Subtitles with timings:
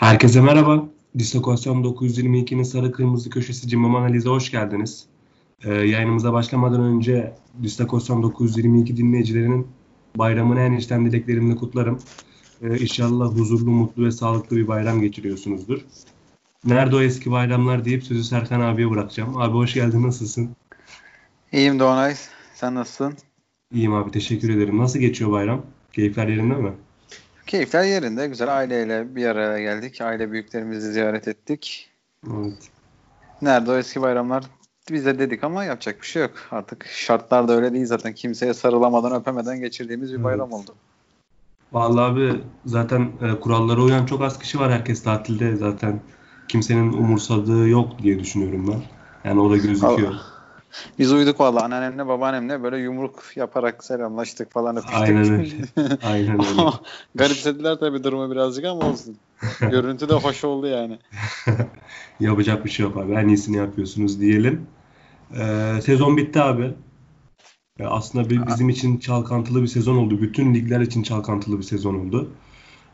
[0.00, 0.88] Herkese merhaba.
[1.18, 5.06] Distokasyon 922'nin sarı kırmızı köşesi Cimbom Analiz'e hoş geldiniz.
[5.64, 9.66] Ee, yayınımıza başlamadan önce Distokasyon 922 dinleyicilerinin
[10.16, 11.98] bayramını en içten dileklerimle kutlarım.
[12.62, 15.80] Ee, inşallah huzurlu, mutlu ve sağlıklı bir bayram geçiriyorsunuzdur.
[16.64, 19.36] Nerede o eski bayramlar deyip sözü Serkan abiye bırakacağım.
[19.36, 20.50] Abi hoş geldin, nasılsın?
[21.52, 22.14] İyiyim Doğanay.
[22.54, 23.14] Sen nasılsın?
[23.72, 24.78] İyiyim abi, teşekkür ederim.
[24.78, 25.62] Nasıl geçiyor bayram?
[25.92, 26.72] Keyifler yerinde mi?
[27.50, 28.26] Keyifler yerinde.
[28.26, 30.00] Güzel aileyle bir araya geldik.
[30.00, 31.90] Aile büyüklerimizi ziyaret ettik.
[32.26, 32.70] Evet.
[33.42, 34.44] Nerede o eski bayramlar?
[34.90, 36.32] Biz de dedik ama yapacak bir şey yok.
[36.50, 38.12] Artık şartlar da öyle değil zaten.
[38.12, 40.74] Kimseye sarılamadan öpemeden geçirdiğimiz bir bayram oldu.
[41.72, 44.72] Vallahi abi zaten e, kurallara uyan çok az kişi var.
[44.72, 46.00] Herkes tatilde zaten.
[46.48, 48.82] Kimsenin umursadığı yok diye düşünüyorum ben.
[49.30, 50.12] Yani o da gözüküyor.
[50.12, 50.29] Allah.
[50.98, 55.00] Biz uyuduk valla anneannemle babaannemle böyle yumruk yaparak selamlaştık falan öpüştük.
[55.00, 55.54] Aynen öyle.
[56.02, 56.70] Aynen öyle.
[57.14, 59.16] Garipsediler tabii durumu birazcık ama olsun.
[59.60, 60.98] Görüntü de hoş oldu yani.
[62.20, 63.12] Yapacak bir şey yok abi.
[63.12, 64.66] En iyisini yapıyorsunuz diyelim.
[65.38, 66.74] Ee, sezon bitti abi.
[67.80, 70.22] Ee, aslında bir, bizim için çalkantılı bir sezon oldu.
[70.22, 72.30] Bütün ligler için çalkantılı bir sezon oldu.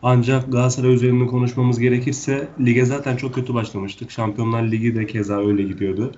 [0.02, 4.10] Ancak Galatasaray üzerinde konuşmamız gerekirse lige zaten çok kötü başlamıştık.
[4.10, 6.12] Şampiyonlar Ligi de keza öyle gidiyordu.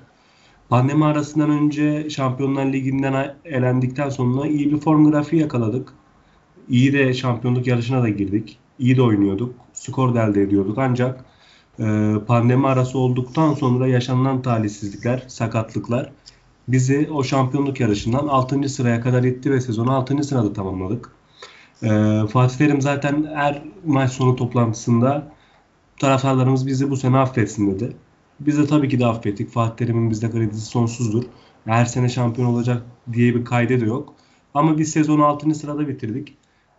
[0.68, 5.92] Pandemi arasından önce Şampiyonlar Ligi'nden elendikten sonra iyi bir form grafiği yakaladık.
[6.68, 8.58] İyi de şampiyonluk yarışına da girdik.
[8.78, 9.54] İyi de oynuyorduk.
[9.72, 10.78] Skor da elde ediyorduk.
[10.78, 11.24] Ancak
[11.78, 16.12] e, pandemi arası olduktan sonra yaşanılan talihsizlikler, sakatlıklar
[16.68, 18.68] bizi o şampiyonluk yarışından 6.
[18.68, 20.24] sıraya kadar itti ve sezonu 6.
[20.24, 21.12] sırada tamamladık.
[21.82, 21.88] E,
[22.32, 25.32] Fatih Terim zaten her maç sonu toplantısında
[26.00, 27.96] taraftarlarımız bizi bu sene affetsin dedi.
[28.40, 29.50] Biz de tabii ki de affettik.
[29.50, 31.24] Fatih Terim'in bizde kredisi sonsuzdur.
[31.64, 34.14] Her sene şampiyon olacak diye bir kaydı da yok.
[34.54, 35.54] Ama biz sezonu 6.
[35.54, 36.36] sırada bitirdik.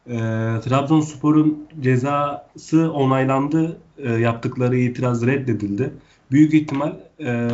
[0.08, 0.18] E,
[0.64, 3.78] Trabzonspor'un cezası onaylandı.
[3.98, 5.94] E, yaptıkları itiraz reddedildi.
[6.32, 7.50] Büyük ihtimal e,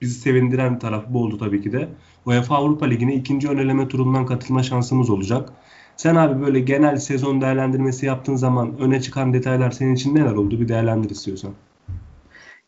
[0.00, 1.88] bizi sevindiren taraf bu oldu tabii ki de.
[2.26, 5.52] UEFA Avrupa Ligi'ne ikinci ön turundan katılma şansımız olacak.
[5.96, 10.60] Sen abi böyle genel sezon değerlendirmesi yaptığın zaman öne çıkan detaylar senin için neler oldu?
[10.60, 11.50] Bir değerlendir istiyorsan.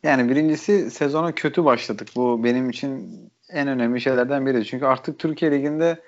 [0.03, 2.09] Yani birincisi sezona kötü başladık.
[2.17, 3.21] Bu benim için
[3.53, 4.65] en önemli şeylerden biri.
[4.65, 6.01] Çünkü artık Türkiye Ligi'nde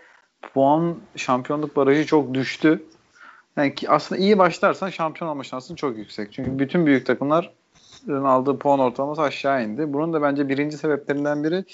[0.54, 2.82] puan şampiyonluk barajı çok düştü.
[3.56, 6.32] Yani ki aslında iyi başlarsan şampiyon olma şansın çok yüksek.
[6.32, 7.52] Çünkü bütün büyük takımlar
[8.08, 9.92] aldığı puan ortalaması aşağı indi.
[9.92, 11.64] Bunun da bence birinci sebeplerinden biri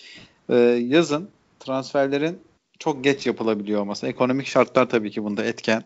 [0.49, 0.57] e,
[0.89, 1.29] yazın
[1.61, 2.39] transferlerin
[2.79, 4.07] çok geç yapılabiliyor olması.
[4.07, 5.83] Ekonomik şartlar tabii ki bunda etken.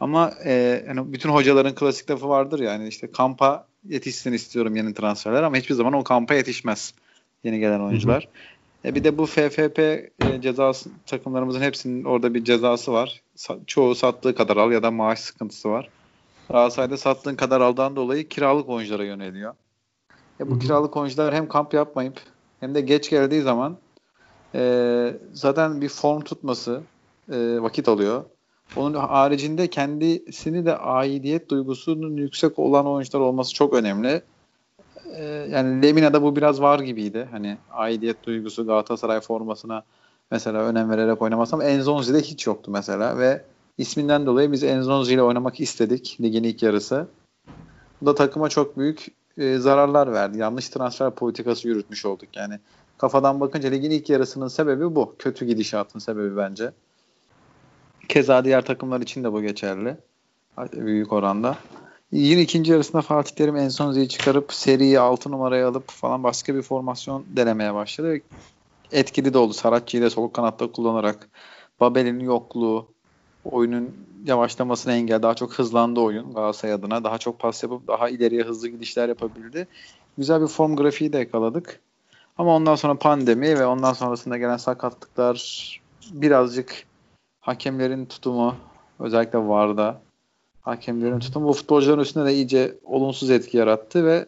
[0.00, 5.42] Ama e, yani bütün hocaların klasik lafı vardır yani işte kampa yetişsin istiyorum yeni transferler
[5.42, 6.94] ama hiçbir zaman o kampa yetişmez
[7.44, 8.22] yeni gelen oyuncular.
[8.22, 8.88] Hı hı.
[8.88, 13.22] E bir de bu FFP e, cezası takımlarımızın hepsinin orada bir cezası var.
[13.36, 15.90] Sa- çoğu sattığı kadar al ya da maaş sıkıntısı var.
[16.48, 19.54] Galatasaray'da sattığın kadar aldan dolayı kiralık oyunculara yöneliyor.
[20.40, 22.20] E bu hı kiralık oyuncular hem kamp yapmayıp
[22.60, 23.78] hem de geç geldiği zaman
[24.54, 26.82] e, zaten bir form tutması
[27.32, 28.24] e, vakit alıyor.
[28.76, 34.22] Onun haricinde kendisini de aidiyet duygusunun yüksek olan oyuncular olması çok önemli.
[35.16, 37.28] Ee, yani Lemina'da bu biraz var gibiydi.
[37.30, 39.82] Hani aidiyet duygusu Galatasaray formasına
[40.30, 43.44] mesela önem vererek oynaması ama Enzonzi'de hiç yoktu mesela ve
[43.78, 47.06] isminden dolayı biz Enzonzi ile oynamak istedik ligin ilk yarısı.
[48.02, 49.06] Bu da takıma çok büyük
[49.38, 50.38] e, zararlar verdi.
[50.38, 52.58] Yanlış transfer politikası yürütmüş olduk yani.
[52.98, 55.14] Kafadan bakınca ligin ilk yarısının sebebi bu.
[55.18, 56.72] Kötü gidişatın sebebi bence.
[58.08, 59.96] Keza diğer takımlar için de bu geçerli.
[60.72, 61.58] Büyük oranda.
[62.12, 66.54] Yine ikinci yarısında Fatih Terim en son Enzonzi'yi çıkarıp seriyi 6 numaraya alıp falan başka
[66.54, 68.18] bir formasyon denemeye başladı.
[68.92, 69.52] Etkili de oldu.
[69.52, 71.28] Saratçı'yı da sol kanatta kullanarak
[71.80, 72.88] Babel'in yokluğu,
[73.44, 77.04] oyunun yavaşlamasına engel, daha çok hızlandı oyun Galatasaray adına.
[77.04, 79.68] Daha çok pas yapıp daha ileriye hızlı gidişler yapabildi.
[80.18, 81.80] Güzel bir form grafiği de yakaladık.
[82.38, 85.80] Ama ondan sonra pandemi ve ondan sonrasında gelen sakatlıklar
[86.12, 86.87] birazcık
[87.48, 88.56] hakemlerin tutumu
[89.00, 90.00] özellikle VAR'da
[90.62, 94.26] hakemlerin tutumu bu futbolcuların üstünde de iyice olumsuz etki yarattı ve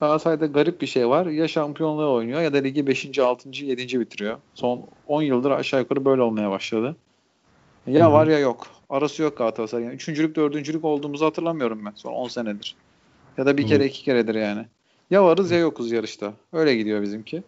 [0.00, 1.26] Galatasaray'da garip bir şey var.
[1.26, 3.18] Ya şampiyonluğu oynuyor ya da ligi 5.
[3.18, 3.48] 6.
[3.64, 4.00] 7.
[4.00, 4.38] bitiriyor.
[4.54, 6.96] Son 10 yıldır aşağı yukarı böyle olmaya başladı.
[7.86, 8.12] Ya Hı-hı.
[8.12, 8.66] var ya yok.
[8.90, 9.84] Arası yok Galatasaray.
[9.84, 11.92] Yani üçüncülük, dördüncülük olduğumuzu hatırlamıyorum ben.
[11.94, 12.76] Son 10 senedir.
[13.38, 13.68] Ya da bir Hı-hı.
[13.68, 14.66] kere iki keredir yani.
[15.10, 16.32] Ya varız ya yokuz yarışta.
[16.52, 17.42] Öyle gidiyor bizimki.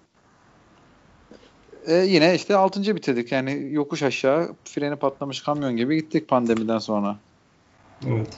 [1.86, 2.96] E, yine işte 6.
[2.96, 3.32] bitirdik.
[3.32, 7.18] Yani yokuş aşağı freni patlamış kamyon gibi gittik pandemiden sonra.
[8.06, 8.28] Evet.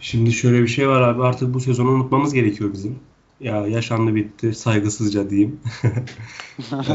[0.00, 2.98] Şimdi şöyle bir şey var abi artık bu sezonu unutmamız gerekiyor bizim.
[3.40, 5.60] Ya yaşandı bitti saygısızca diyeyim.
[6.88, 6.94] e,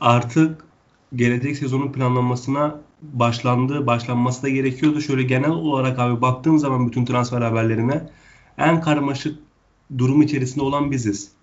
[0.00, 0.64] artık
[1.14, 5.00] gelecek sezonun planlanmasına başlandı, başlanması da gerekiyordu.
[5.00, 8.10] Şöyle genel olarak abi baktığım zaman bütün transfer haberlerine
[8.58, 9.38] en karmaşık
[9.98, 11.33] durum içerisinde olan biziz.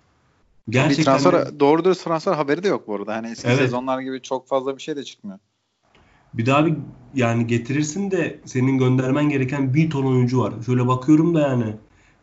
[0.70, 3.14] Gerçekten transfer, de, doğru dürüst transfer haberi de yok bu arada.
[3.14, 3.58] Hani eski evet.
[3.58, 5.38] sezonlar gibi çok fazla bir şey de çıkmıyor.
[6.34, 6.74] Bir daha bir
[7.14, 10.54] yani getirirsin de senin göndermen gereken bir ton oyuncu var.
[10.66, 11.76] Şöyle bakıyorum da yani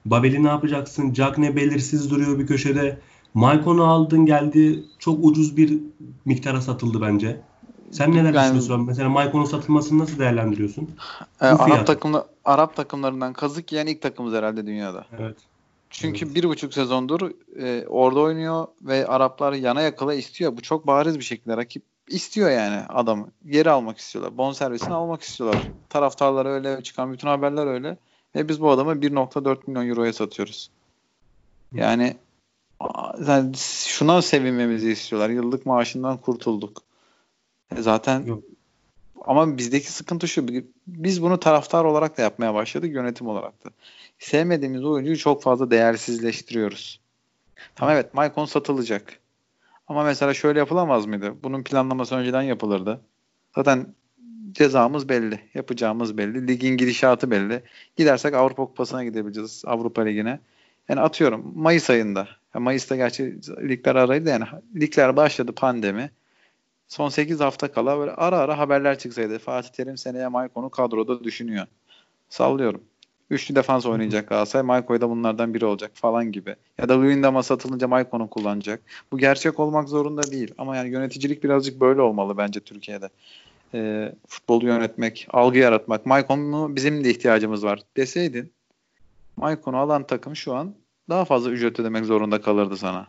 [0.05, 1.13] Babel'i ne yapacaksın?
[1.13, 2.97] Jack ne belirsiz duruyor bir köşede.
[3.33, 4.83] Maikon'u aldın geldi.
[4.99, 5.79] Çok ucuz bir
[6.25, 7.41] miktara satıldı bence.
[7.91, 8.85] Sen neler yani, düşünüyorsun?
[8.85, 10.89] Mesela Maikon'un satılmasını nasıl değerlendiriyorsun?
[11.41, 15.05] E, Arap takımla Arap takımlarından kazık yiyen ilk takımız herhalde dünyada.
[15.19, 15.37] Evet.
[15.89, 16.35] Çünkü evet.
[16.35, 17.31] bir buçuk sezondur
[17.61, 20.57] e, orada oynuyor ve Araplar yana yakala istiyor.
[20.57, 23.31] Bu çok bariz bir şekilde rakip istiyor yani adamı.
[23.45, 24.37] Geri almak istiyorlar.
[24.37, 25.61] Bon servisini almak istiyorlar.
[25.89, 27.97] Taraftarlar öyle, çıkan bütün haberler öyle.
[28.35, 30.69] Ve biz bu adamı 1.4 milyon euroya satıyoruz.
[31.73, 32.17] Yani,
[33.27, 35.29] yani şuna sevinmemizi istiyorlar.
[35.29, 36.81] Yıllık maaşından kurtulduk.
[37.77, 38.43] E zaten Yok.
[39.25, 40.47] ama bizdeki sıkıntı şu.
[40.87, 42.93] Biz bunu taraftar olarak da yapmaya başladık.
[42.93, 43.69] Yönetim olarak da.
[44.19, 46.99] Sevmediğimiz oyuncuyu çok fazla değersizleştiriyoruz.
[47.75, 49.19] Tamam evet Maicon satılacak.
[49.87, 51.33] Ama mesela şöyle yapılamaz mıydı?
[51.43, 53.01] Bunun planlaması önceden yapılırdı.
[53.55, 53.87] Zaten
[54.51, 55.39] cezamız belli.
[55.53, 56.47] Yapacağımız belli.
[56.47, 57.63] Ligin gidişatı belli.
[57.95, 59.63] Gidersek Avrupa Kupası'na gidebileceğiz.
[59.65, 60.39] Avrupa Ligi'ne.
[60.89, 62.27] Yani atıyorum Mayıs ayında.
[62.55, 63.37] Yani Mayıs'ta gerçi
[63.69, 64.45] ligler araydı yani
[64.75, 66.11] ligler başladı pandemi.
[66.87, 69.39] Son 8 hafta kala böyle ara ara haberler çıksaydı.
[69.39, 71.65] Fatih Terim seneye Maykon'u kadroda düşünüyor.
[72.29, 72.81] Sallıyorum.
[73.29, 74.65] Üçlü defans oynayacak Galatasaray.
[74.65, 76.55] Maykoy da bunlardan biri olacak falan gibi.
[76.77, 78.81] Ya da Luyendam'a satılınca Mayko'nu kullanacak.
[79.11, 80.53] Bu gerçek olmak zorunda değil.
[80.57, 83.09] Ama yani yöneticilik birazcık böyle olmalı bence Türkiye'de.
[83.73, 86.05] E, futbolu yönetmek, algı yaratmak.
[86.05, 88.51] Maykon'u bizim de ihtiyacımız var deseydin
[89.37, 90.73] Maykon'u alan takım şu an
[91.09, 93.07] daha fazla ücret ödemek zorunda kalırdı sana.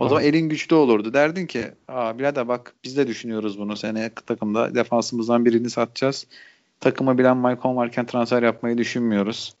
[0.00, 1.12] O zaman elin güçlü olurdu.
[1.12, 3.76] Derdin ki Aa, birader bak biz de düşünüyoruz bunu.
[3.76, 6.26] Seneye takımda defansımızdan birini satacağız
[6.80, 9.54] takımı bilen Maicon varken transfer yapmayı düşünmüyoruz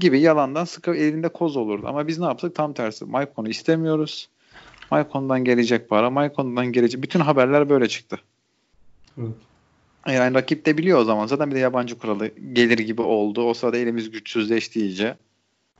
[0.00, 1.86] gibi yalandan sıkı elinde koz olurdu.
[1.88, 2.54] Ama biz ne yaptık?
[2.54, 3.04] Tam tersi.
[3.04, 4.28] Maicon'u istemiyoruz.
[4.90, 6.10] Maicon'dan gelecek para.
[6.10, 7.02] Maicon'dan gelecek.
[7.02, 8.18] Bütün haberler böyle çıktı.
[9.18, 9.34] Evet.
[10.06, 11.26] Yani rakip de biliyor o zaman.
[11.26, 13.42] Zaten bir de yabancı kuralı gelir gibi oldu.
[13.42, 15.16] O sırada elimiz güçsüzleşti iyice.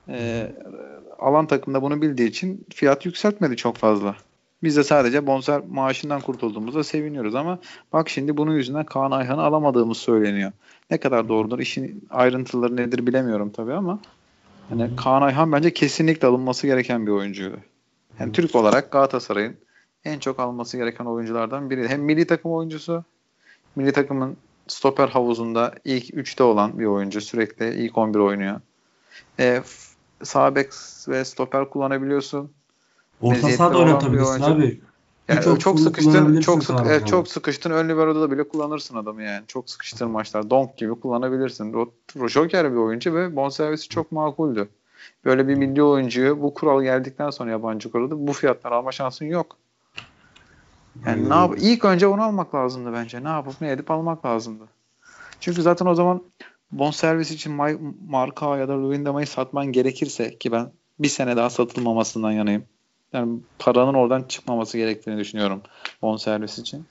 [0.08, 0.52] Ee,
[1.18, 4.16] alan takımda bunu bildiği için fiyat yükseltmedi çok fazla.
[4.62, 7.58] Biz de sadece bonser maaşından kurtulduğumuzda seviniyoruz ama
[7.92, 10.52] bak şimdi bunun yüzünden Kaan Ayhan'ı alamadığımız söyleniyor.
[10.90, 13.98] Ne kadar doğrudur işin ayrıntıları nedir bilemiyorum tabii ama
[14.70, 17.56] yani Kaan Ayhan bence kesinlikle alınması gereken bir oyuncuydu.
[18.20, 19.56] Yani Türk olarak Galatasaray'ın
[20.04, 21.88] en çok alması gereken oyunculardan biri.
[21.88, 23.04] Hem milli takım oyuncusu,
[23.76, 24.36] milli takımın
[24.68, 27.20] stoper havuzunda ilk 3'te olan bir oyuncu.
[27.20, 28.60] Sürekli ilk 11 oynuyor.
[29.38, 29.62] E,
[30.22, 30.68] sağ bek
[31.08, 32.50] ve stoper kullanabiliyorsun.
[33.20, 34.80] Orta sahada oynatabilirsin abi.
[35.28, 39.22] Yani çok, çok sıkıştın, çok sık, evet, çok sıkıştın ön libero'da da bile kullanırsın adamı
[39.22, 39.42] yani.
[39.46, 41.72] Çok sıkıştığın maçlar donk gibi kullanabilirsin.
[42.20, 44.68] O Joker bir oyuncu ve bonservisi çok makuldü.
[45.24, 49.56] Böyle bir milli oyuncuyu bu kural geldikten sonra yabancı kuralı bu fiyatlar alma şansın yok.
[51.06, 51.30] Yani hmm.
[51.30, 53.24] ne yap ilk önce onu almak lazımdı bence.
[53.24, 54.64] Ne yapıp ne edip almak lazımdı.
[55.40, 56.22] Çünkü zaten o zaman
[56.72, 57.52] bonservis için
[58.08, 62.64] marka ya da Luyendama'yı satman gerekirse ki ben bir sene daha satılmamasından yanayım.
[63.12, 65.62] Yani paranın oradan çıkmaması gerektiğini düşünüyorum
[66.02, 66.84] bonservis için.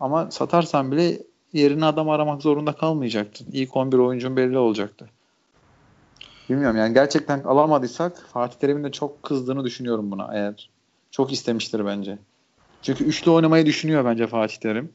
[0.00, 1.18] Ama satarsan bile
[1.52, 3.46] yerine adam aramak zorunda kalmayacaktın.
[3.52, 5.08] İlk 11 oyuncun belli olacaktı.
[6.50, 10.70] Bilmiyorum yani gerçekten alamadıysak Fatih Terim'in de çok kızdığını düşünüyorum buna eğer.
[11.10, 12.18] Çok istemiştir bence.
[12.82, 14.92] Çünkü üçlü oynamayı düşünüyor bence Fatih Terim.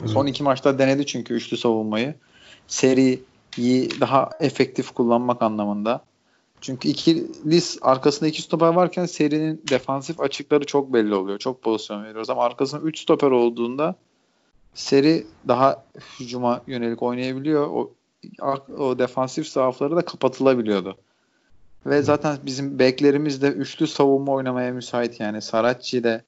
[0.00, 0.10] Evet.
[0.10, 2.14] Son iki maçta denedi çünkü üçlü savunmayı.
[2.66, 3.20] Seriyi
[4.00, 6.04] daha efektif kullanmak anlamında.
[6.60, 7.26] Çünkü ikili
[7.82, 11.38] arkasında iki stoper varken serinin defansif açıkları çok belli oluyor.
[11.38, 13.94] Çok pozisyon veriyoruz ama arkasında 3 stoper olduğunda
[14.74, 15.84] seri daha
[16.20, 17.66] hücuma yönelik oynayabiliyor.
[17.66, 17.94] O,
[18.78, 20.96] o defansif zaafları da kapatılabiliyordu.
[21.86, 25.42] Ve zaten bizim beklerimiz de üçlü savunma oynamaya müsait yani.
[25.42, 26.22] Saratçı de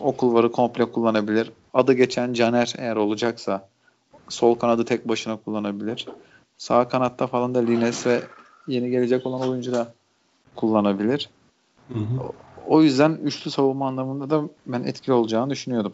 [0.00, 1.52] o kulvarı komple kullanabilir.
[1.74, 3.68] Adı geçen Caner eğer olacaksa
[4.28, 6.06] sol kanadı tek başına kullanabilir.
[6.56, 8.20] Sağ kanatta falan da Lines ve
[8.70, 9.94] yeni gelecek olan oyuncu da
[10.56, 11.30] kullanabilir.
[11.88, 12.32] Hı hı.
[12.66, 15.92] O yüzden üçlü savunma anlamında da ben etkili olacağını düşünüyordum.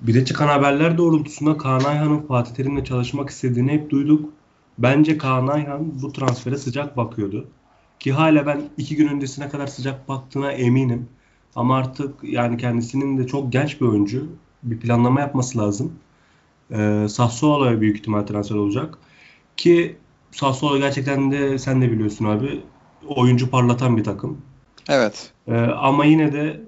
[0.00, 4.30] Bir de çıkan haberler doğrultusunda Kaan Ayhan'ın Fatih Terim'le çalışmak istediğini hep duyduk.
[4.78, 7.48] Bence Kaan Ayhan bu transfere sıcak bakıyordu.
[8.00, 11.08] Ki hala ben iki gün öncesine kadar sıcak baktığına eminim.
[11.56, 14.26] Ama artık yani kendisinin de çok genç bir oyuncu.
[14.62, 15.92] Bir planlama yapması lazım.
[16.70, 18.98] Ee, Sassuolo'ya büyük ihtimal transfer olacak.
[19.56, 19.96] Ki
[20.34, 22.60] Sassuolo gerçekten de sen de biliyorsun abi
[23.08, 24.42] oyuncu parlatan bir takım.
[24.88, 25.32] Evet.
[25.48, 26.60] Ee, ama yine de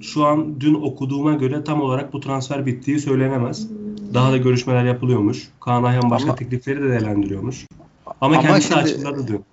[0.00, 3.68] şu an dün okuduğuma göre tam olarak bu transfer bittiği söylenemez.
[4.14, 5.48] Daha da görüşmeler yapılıyormuş.
[5.60, 7.66] Kaan Ayhan başka ama, teklifleri de değerlendiriyormuş.
[8.06, 9.44] Ama, ama kendisi şimdi, açıkladı dün.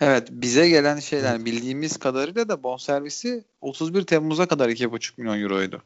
[0.00, 1.46] Evet bize gelen şeyler evet.
[1.46, 5.82] bildiğimiz kadarıyla da bonservisi 31 Temmuz'a kadar 2,5 milyon euroydu.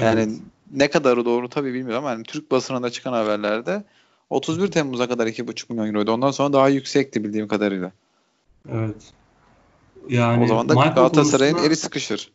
[0.00, 0.40] Yani evet.
[0.72, 3.84] ne kadarı doğru tabii bilmiyorum ama yani Türk basınında çıkan haberlerde
[4.30, 6.12] 31 Temmuz'a kadar 2,5 milyon euroydu.
[6.12, 7.92] Ondan sonra daha yüksekti bildiğim kadarıyla.
[8.72, 9.12] Evet.
[10.08, 11.68] Yani o zaman da Galatasaray'ın konusunda...
[11.68, 12.32] eli sıkışır.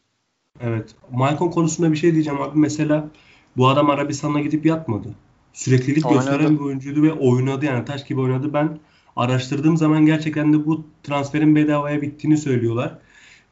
[0.61, 0.95] Evet.
[1.11, 2.59] Maicon konusunda bir şey diyeceğim abi.
[2.59, 3.09] Mesela
[3.57, 5.07] bu adam Arabistan'a gidip yatmadı.
[5.53, 6.25] Süreklilik oynadı.
[6.25, 8.53] gösteren bir oyuncuydu ve oynadı yani taş gibi oynadı.
[8.53, 8.79] Ben
[9.15, 12.97] araştırdığım zaman gerçekten de bu transferin bedavaya bittiğini söylüyorlar.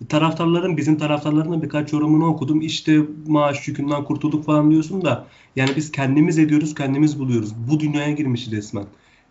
[0.09, 2.61] Taraftarların bizim taraftarların birkaç yorumunu okudum.
[2.61, 7.53] İşte maaş yükünden kurtulduk falan diyorsun da yani biz kendimiz ediyoruz, kendimiz buluyoruz.
[7.71, 8.85] Bu dünyaya girmiş resmen.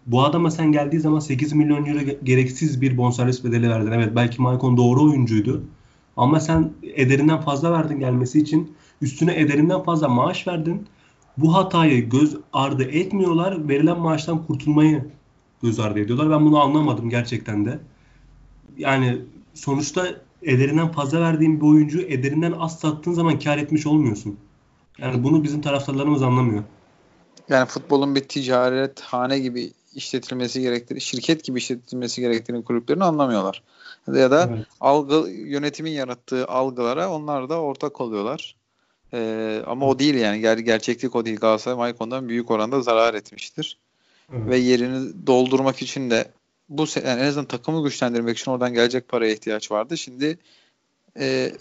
[0.07, 3.93] Bu adama sen geldiği zaman 8 milyon euro gereksiz bir bonservis bedeli verdin.
[3.93, 5.63] Evet belki Maicon doğru oyuncuydu.
[6.17, 8.77] Ama sen ederinden fazla verdin gelmesi için.
[9.01, 10.87] Üstüne ederinden fazla maaş verdin.
[11.39, 13.69] Bu hatayı göz ardı etmiyorlar.
[13.69, 15.05] Verilen maaştan kurtulmayı
[15.63, 16.31] göz ardı ediyorlar.
[16.31, 17.79] Ben bunu anlamadım gerçekten de.
[18.79, 19.19] Yani
[19.55, 24.39] sonuçta ederinden fazla verdiğin bir oyuncu ederinden az sattığın zaman kar etmiş olmuyorsun.
[24.99, 26.63] Yani bunu bizim taraftarlarımız anlamıyor.
[27.49, 33.63] Yani futbolun bir ticaret hane gibi işletilmesi gerektiğini, şirket gibi işletilmesi gerektiğini kulüplerin anlamıyorlar.
[34.15, 34.67] Ya da evet.
[34.81, 38.57] algı yönetimin yarattığı algılara onlar da ortak oluyorlar.
[39.13, 40.41] Ee, ama o değil yani.
[40.41, 41.37] Ger gerçeklik o değil.
[41.37, 43.79] Galatasaray Maykon'dan büyük oranda zarar etmiştir.
[44.33, 44.47] Evet.
[44.47, 46.29] Ve yerini doldurmak için de
[46.69, 49.99] bu yani en azından takımı güçlendirmek için oradan gelecek paraya ihtiyaç vardı.
[49.99, 50.39] Şimdi
[51.19, 51.53] e,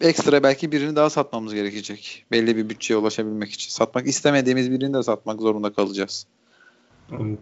[0.00, 2.24] ekstra belki birini daha satmamız gerekecek.
[2.32, 3.70] Belli bir bütçeye ulaşabilmek için.
[3.70, 6.26] Satmak istemediğimiz birini de satmak zorunda kalacağız.
[7.12, 7.38] Evet.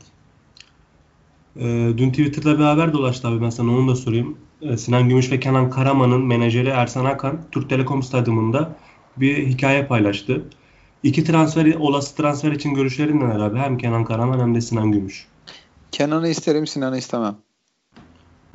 [1.57, 4.39] Ee, dün Twitter'da bir haber dolaştı abi ben sana onu da sorayım.
[4.63, 8.77] Ee, Sinan Gümüş ve Kenan Karaman'ın menajeri Ersan Akan Türk Telekom Stadyumunda
[9.17, 10.45] bir hikaye paylaştı.
[11.03, 13.59] İki transfer, olası transfer için görüşlerin neler abi?
[13.59, 15.27] Hem Kenan Karaman hem de Sinan Gümüş.
[15.99, 17.37] Kenan'ı isterim, Sinan'ı istemem.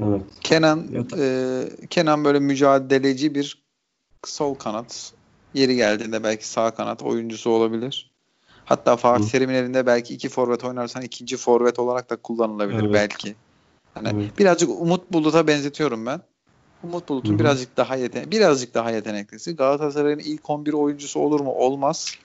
[0.03, 0.21] Evet.
[0.41, 3.63] Kenan e, Kenan böyle mücadeleci bir
[4.25, 5.13] sol kanat.
[5.53, 8.11] Yeri geldiğinde belki sağ kanat oyuncusu olabilir.
[8.65, 12.93] Hatta Fatih Terim'in elinde belki iki forvet oynarsan ikinci forvet olarak da kullanılabilir evet.
[12.93, 13.35] belki.
[13.93, 14.39] Hani evet.
[14.39, 16.21] birazcık Umut Bulut'a benzetiyorum ben.
[16.83, 19.55] Umut Bulut'un birazcık daha yeten birazcık daha yeteneklisi.
[19.55, 21.51] Galatasaray'ın ilk 11 oyuncusu olur mu?
[21.51, 22.15] Olmaz.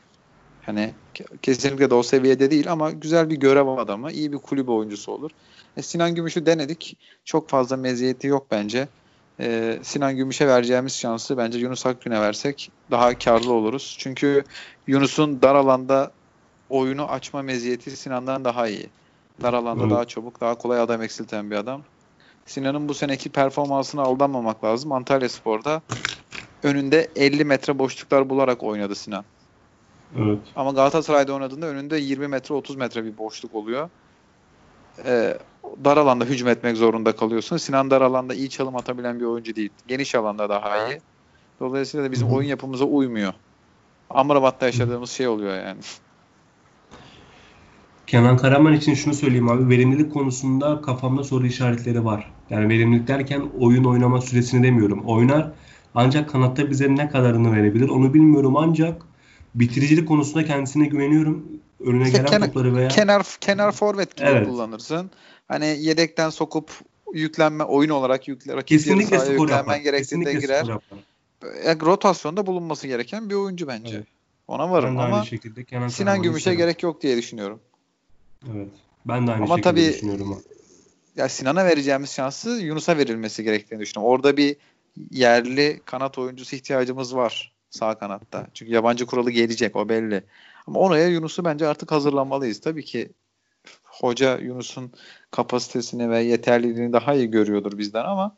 [0.69, 0.95] Hani
[1.43, 5.31] kesinlikle de o seviyede değil ama güzel bir görev adamı, iyi bir kulüp oyuncusu olur.
[5.77, 6.99] E, Sinan Gümüş'ü denedik.
[7.25, 8.89] Çok fazla meziyeti yok bence.
[9.41, 13.97] E, Sinan Gümüş'e vereceğimiz şansı bence Yunus Akgün'e versek daha karlı oluruz.
[13.99, 14.45] Çünkü
[14.87, 16.13] Yunus'un dar alanda
[16.69, 18.87] oyunu açma meziyeti Sinan'dan daha iyi.
[19.43, 19.93] Dar alanda evet.
[19.93, 21.83] daha çabuk, daha kolay adam eksilten bir adam.
[22.47, 24.93] Sinan'ın bu seneki performansına aldanmamak lazım.
[24.93, 25.83] Antalya Spor'da
[26.63, 29.25] önünde 50 metre boşluklar bularak oynadı Sinan.
[30.17, 30.39] Evet.
[30.57, 33.89] Ama Galatasaray'da oynadığında önünde 20 metre 30 metre bir boşluk oluyor.
[35.05, 35.39] Ee,
[35.85, 37.57] dar alanda hücum etmek zorunda kalıyorsun.
[37.57, 39.71] Sinan dar alanda iyi çalım atabilen bir oyuncu değil.
[39.89, 41.01] Geniş alanda daha iyi.
[41.61, 43.33] Dolayısıyla da bizim oyun yapımıza uymuyor.
[44.11, 45.81] Amrabat'ta yaşadığımız şey oluyor yani.
[48.07, 49.69] Kenan Karaman için şunu söyleyeyim abi.
[49.69, 52.33] Verimlilik konusunda kafamda soru işaretleri var.
[52.51, 55.03] Yani verimlilik derken oyun oynama süresini demiyorum.
[55.07, 55.53] Oynar
[55.95, 59.03] ancak kanatta bize ne kadarını verebilir onu bilmiyorum ancak
[59.55, 61.47] bitiricilik konusunda kendisine güveniyorum.
[61.81, 64.49] Önüne işte gelen kenar, topları veya kenar kenar forvet gibi evet.
[64.49, 65.11] kullanırsın.
[65.49, 66.71] Hani yedekten sokup
[67.13, 69.77] yüklenme oyun olarak yükle, rakip Kesinlikle skor yüklenmen yapar.
[69.77, 70.67] gerektiğinde girer.
[71.67, 73.97] Yani rotasyonda bulunması gereken bir oyuncu bence.
[73.97, 74.07] Evet.
[74.49, 77.61] Ona varım ama şekilde Kenan Sinan Gümüş'e gerek yok diye düşünüyorum.
[78.55, 78.69] Evet.
[79.05, 80.43] Ben de aynı Ama şekilde tabii, düşünüyorum.
[81.17, 84.13] Ya Sinan'a vereceğimiz şansı Yunus'a verilmesi gerektiğini düşünüyorum.
[84.13, 84.57] Orada bir
[85.11, 88.47] yerli kanat oyuncusu ihtiyacımız var sağ kanatta.
[88.55, 90.25] Çünkü yabancı kuralı gelecek o belli.
[90.67, 92.61] Ama oraya Yunus'u bence artık hazırlanmalıyız.
[92.61, 93.13] Tabii ki
[93.85, 94.93] hoca Yunus'un
[95.31, 98.37] kapasitesini ve yeterliliğini daha iyi görüyordur bizden ama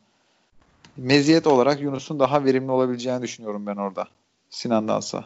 [0.97, 4.07] meziyet olarak Yunus'un daha verimli olabileceğini düşünüyorum ben orada.
[4.49, 5.25] Sinan'dansa.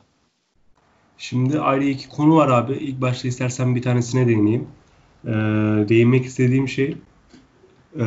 [1.17, 2.73] Şimdi ayrı iki konu var abi.
[2.73, 4.67] İlk başta istersen bir tanesine değineyim.
[5.25, 5.29] Ee,
[5.89, 6.97] değinmek istediğim şey
[7.99, 8.05] e,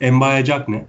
[0.00, 0.86] Embaya Jack ne?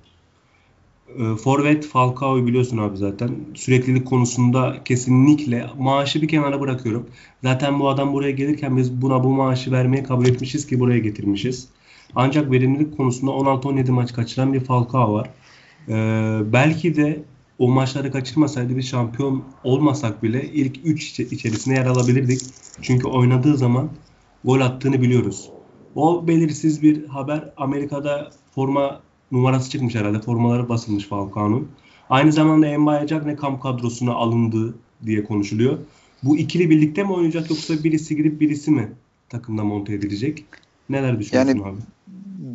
[1.07, 3.31] E, Forvet Falcao'yu biliyorsun abi zaten.
[3.53, 7.09] Süreklilik konusunda kesinlikle maaşı bir kenara bırakıyorum.
[7.43, 11.67] Zaten bu adam buraya gelirken biz buna bu maaşı vermeye kabul etmişiz ki buraya getirmişiz.
[12.15, 15.29] Ancak verimlilik konusunda 16-17 maç kaçıran bir Falcao var.
[15.89, 17.23] Ee, belki de
[17.59, 22.41] o maçları kaçırmasaydı bir şampiyon olmasak bile ilk 3 içerisine yer alabilirdik.
[22.81, 23.89] Çünkü oynadığı zaman
[24.45, 25.49] gol attığını biliyoruz.
[25.95, 30.19] O belirsiz bir haber Amerika'da forma numarası çıkmış herhalde.
[30.19, 31.71] Formaları basılmış Falcao'nun.
[32.09, 35.77] Aynı zamanda Embayacak ne kamp kadrosuna alındı diye konuşuluyor.
[36.23, 38.91] Bu ikili birlikte mi oynayacak yoksa birisi gidip birisi mi
[39.29, 40.45] takımda monte edilecek?
[40.89, 41.81] Neler düşünüyorsun yani, abi?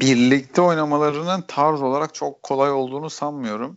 [0.00, 3.76] birlikte oynamalarının tarz olarak çok kolay olduğunu sanmıyorum.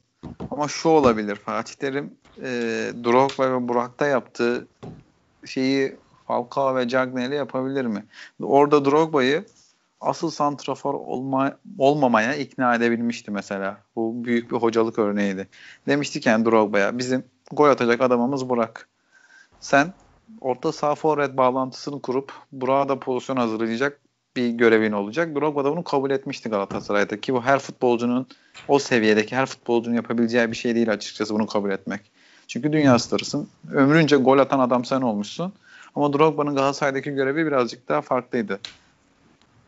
[0.51, 1.35] Ama şu olabilir.
[1.35, 2.47] Fatih Terim e,
[3.03, 4.67] Drogba ve Burak'ta yaptığı
[5.45, 5.95] şeyi
[6.27, 8.03] Falcao ve Cagney ile yapabilir mi?
[8.41, 9.45] Orada Drogba'yı
[10.05, 13.77] asıl santrafor olma, olmamaya ikna edebilmişti mesela.
[13.95, 15.47] Bu büyük bir hocalık örneğiydi.
[15.87, 18.87] Demişti ki yani Drogba'ya bizim gol atacak adamımız Burak.
[19.59, 19.93] Sen
[20.41, 23.99] orta saha forvet bağlantısını kurup Burak'a da pozisyon hazırlayacak
[24.35, 25.35] bir görevin olacak.
[25.35, 28.27] Drogba da bunu kabul etmişti Galatasaray'da ki bu her futbolcunun
[28.67, 32.01] o seviyedeki her futbolcunun yapabileceği bir şey değil açıkçası bunu kabul etmek.
[32.47, 33.49] Çünkü dünya starısın.
[33.71, 35.53] Ömrünce gol atan adam sen olmuşsun.
[35.95, 38.59] Ama Drogba'nın Galatasaray'daki görevi birazcık daha farklıydı.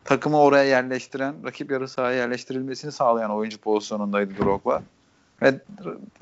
[0.08, 4.82] Takımı oraya yerleştiren, rakip yarı sahaya yerleştirilmesini sağlayan oyuncu pozisyonundaydı Drogba.
[5.42, 5.60] Ve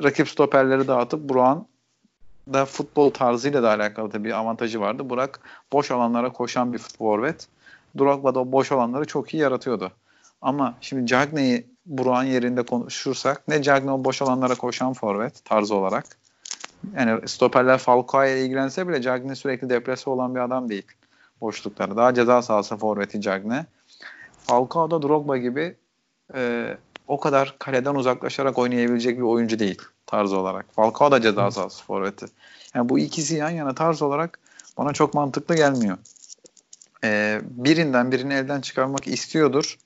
[0.02, 1.66] rakip stoperleri dağıtıp Burak'ın
[2.52, 5.10] da futbol tarzıyla da alakalı tabii avantajı vardı.
[5.10, 5.40] Burak
[5.72, 7.48] boş alanlara koşan bir forvet.
[7.98, 9.92] Drogba da o boş alanları çok iyi yaratıyordu.
[10.42, 16.06] Ama şimdi Cagney'i Burak'ın yerinde konuşursak ne Cagney o boş alanlara koşan forvet tarzı olarak.
[16.96, 20.86] Yani stoperler Falcao ile ilgilense bile Cagney sürekli depresi olan bir adam değil
[21.40, 21.96] boşlukları.
[21.96, 23.60] Daha ceza sahası forveti Cagney.
[24.46, 25.76] Falcao da Drogba gibi
[26.34, 26.70] e,
[27.08, 30.66] o kadar kaleden uzaklaşarak oynayabilecek bir oyuncu değil tarz olarak.
[30.74, 32.26] Falcao da ceza sahası forveti.
[32.74, 34.38] Yani bu ikisi yan yana tarz olarak
[34.78, 35.98] bana çok mantıklı gelmiyor.
[37.04, 39.78] Ee, birinden birini elden çıkarmak istiyordur.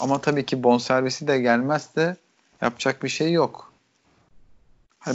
[0.00, 2.16] Ama tabii ki bonservisi de gelmezse
[2.60, 3.72] yapacak bir şey yok.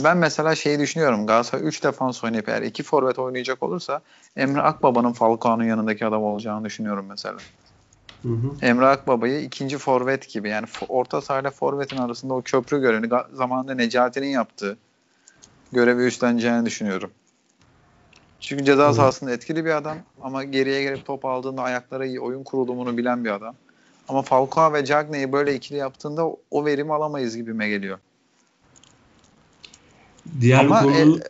[0.04, 1.26] Ben mesela şeyi düşünüyorum.
[1.26, 4.00] Galatasaray 3 defans oynayıp eğer 2 forvet oynayacak olursa
[4.36, 7.36] Emre Akbaba'nın Falcao'nun yanındaki adam olacağını düşünüyorum mesela.
[8.22, 8.66] Hı hı.
[8.66, 14.28] Emre Akbaba'yı ikinci forvet gibi yani orta sahayla forvetin arasında o köprü görevini zamanında Necati'nin
[14.28, 14.78] yaptığı
[15.72, 17.10] görevi üstleneceğini düşünüyorum.
[18.40, 18.94] Çünkü ceza hı.
[18.94, 23.30] sahasında etkili bir adam ama geriye gelip top aldığında ayaklara iyi oyun kurulumunu bilen bir
[23.30, 23.54] adam.
[24.08, 27.98] Ama Falcao ve Cagney'i böyle ikili yaptığında o verimi alamayız gibime geliyor.
[30.40, 30.96] Diğer ama konu...
[30.96, 31.20] e,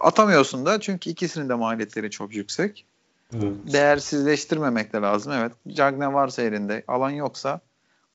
[0.00, 2.86] atamıyorsun da çünkü ikisinin de maliyetleri çok yüksek.
[3.32, 3.52] Evet.
[3.72, 5.32] Değersizleştirmemek de lazım.
[5.32, 5.52] Evet.
[5.68, 7.60] Cagne varsa elinde, alan yoksa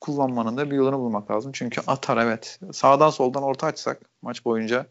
[0.01, 1.51] kullanmanın da bir yolunu bulmak lazım.
[1.51, 2.59] Çünkü atar evet.
[2.73, 4.85] Sağdan soldan orta açsak maç boyunca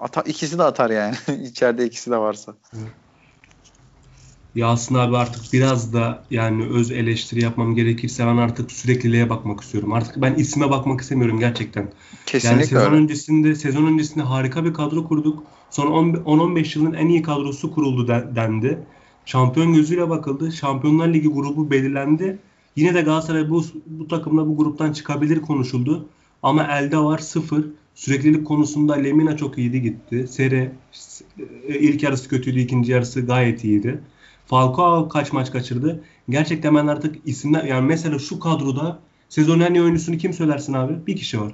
[0.00, 1.14] atar, ikisi de atar yani.
[1.42, 2.54] İçeride ikisi de varsa.
[2.74, 2.92] Evet.
[4.54, 9.60] Ya aslında abi artık biraz da yani öz eleştiri yapmam gerekirse ben artık sürekliliğe bakmak
[9.60, 9.92] istiyorum.
[9.92, 11.92] Artık ben isme bakmak istemiyorum gerçekten.
[12.26, 13.02] Kesinlikle yani sezon öyle.
[13.02, 15.42] öncesinde sezon öncesinde harika bir kadro kurduk.
[15.70, 18.86] Son 10-15 yılın en iyi kadrosu kuruldu dendi.
[19.26, 20.52] Şampiyon gözüyle bakıldı.
[20.52, 22.38] Şampiyonlar Ligi grubu belirlendi.
[22.76, 26.08] Yine de Galatasaray bu, bu takımla bu gruptan çıkabilir konuşuldu.
[26.42, 27.66] Ama elde var sıfır.
[27.94, 30.28] Süreklilik konusunda Lemina çok iyiydi gitti.
[30.28, 30.72] Sere
[31.68, 34.00] ilk yarısı kötüydü, ikinci yarısı gayet iyiydi.
[34.46, 36.04] Falcao kaç maç kaçırdı?
[36.28, 41.06] Gerçekten ben artık isimler yani mesela şu kadroda sezon en iyi oyuncusunu kim söylersin abi?
[41.06, 41.52] Bir kişi var.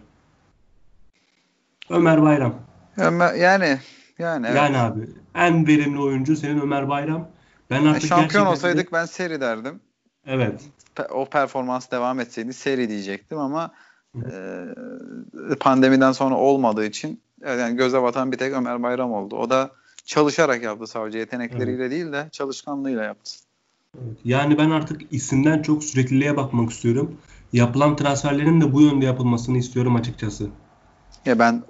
[1.90, 2.54] Ömer Bayram.
[2.96, 3.78] Ömer, yani
[4.18, 4.56] yani evet.
[4.56, 5.00] Yani abi
[5.34, 7.28] en verimli oyuncu senin Ömer Bayram.
[7.72, 8.92] Ben artık şampiyon olsaydık de...
[8.92, 9.80] ben seri derdim.
[10.26, 10.60] Evet.
[11.10, 13.70] O performans devam etseydi seri diyecektim ama
[14.16, 14.64] e,
[15.60, 19.36] pandemiden sonra olmadığı için yani göze batan bir tek Ömer Bayram oldu.
[19.36, 19.70] O da
[20.04, 21.90] çalışarak yaptı sadece yetenekleriyle evet.
[21.90, 23.32] değil de çalışkanlığıyla yaptı.
[24.24, 27.16] Yani ben artık isimden çok sürekliliğe bakmak istiyorum.
[27.52, 30.46] Yapılan transferlerin de bu yönde yapılmasını istiyorum açıkçası.
[31.26, 31.62] Ya ben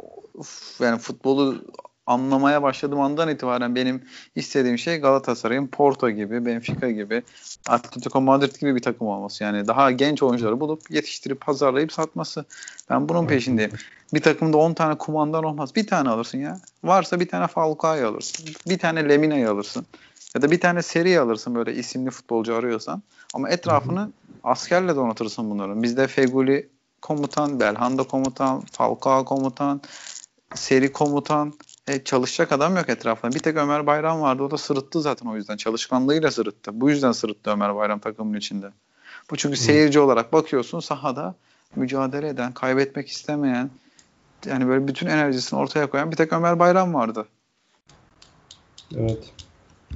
[0.80, 1.64] yani futbolu
[2.06, 4.02] anlamaya başladığım andan itibaren benim
[4.36, 7.22] istediğim şey Galatasaray'ın Porto gibi, Benfica gibi,
[7.68, 9.44] Atletico Madrid gibi bir takım olması.
[9.44, 12.44] Yani daha genç oyuncuları bulup yetiştirip pazarlayıp satması.
[12.90, 13.72] Ben bunun peşindeyim.
[14.14, 15.76] Bir takımda 10 tane kumandan olmaz.
[15.76, 16.60] Bir tane alırsın ya.
[16.84, 18.46] Varsa bir tane Falcao'yu alırsın.
[18.68, 19.86] Bir tane Lemina'yı alırsın.
[20.34, 23.02] Ya da bir tane seri alırsın böyle isimli futbolcu arıyorsan.
[23.34, 24.12] Ama etrafını
[24.44, 25.82] askerle donatırsın bunların.
[25.82, 26.68] Bizde Feguli
[27.02, 29.80] komutan, Belhanda komutan, Falcao komutan,
[30.54, 31.52] seri komutan,
[31.88, 33.34] e, çalışacak adam yok etrafında.
[33.34, 34.42] Bir tek Ömer Bayram vardı.
[34.42, 35.56] O da sırıttı zaten o yüzden.
[35.56, 36.80] Çalışkanlığıyla sırıttı.
[36.80, 38.70] Bu yüzden sırıttı Ömer Bayram takımın içinde.
[39.30, 41.34] Bu çünkü seyirci olarak bakıyorsun sahada
[41.76, 43.70] mücadele eden, kaybetmek istemeyen,
[44.46, 47.26] yani böyle bütün enerjisini ortaya koyan bir tek Ömer Bayram vardı.
[48.96, 49.32] Evet.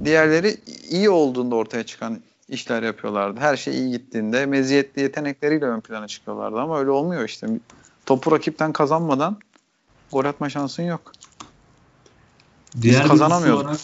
[0.05, 0.57] Diğerleri
[0.89, 3.39] iyi olduğunda ortaya çıkan işler yapıyorlardı.
[3.39, 7.47] Her şey iyi gittiğinde meziyetli yetenekleriyle ön plana çıkıyorlardı ama öyle olmuyor işte.
[8.05, 9.37] Topu rakipten kazanmadan
[10.11, 11.11] gol atma şansın yok.
[12.81, 13.65] Diğer Biz kazanamıyorduk.
[13.65, 13.79] Olarak,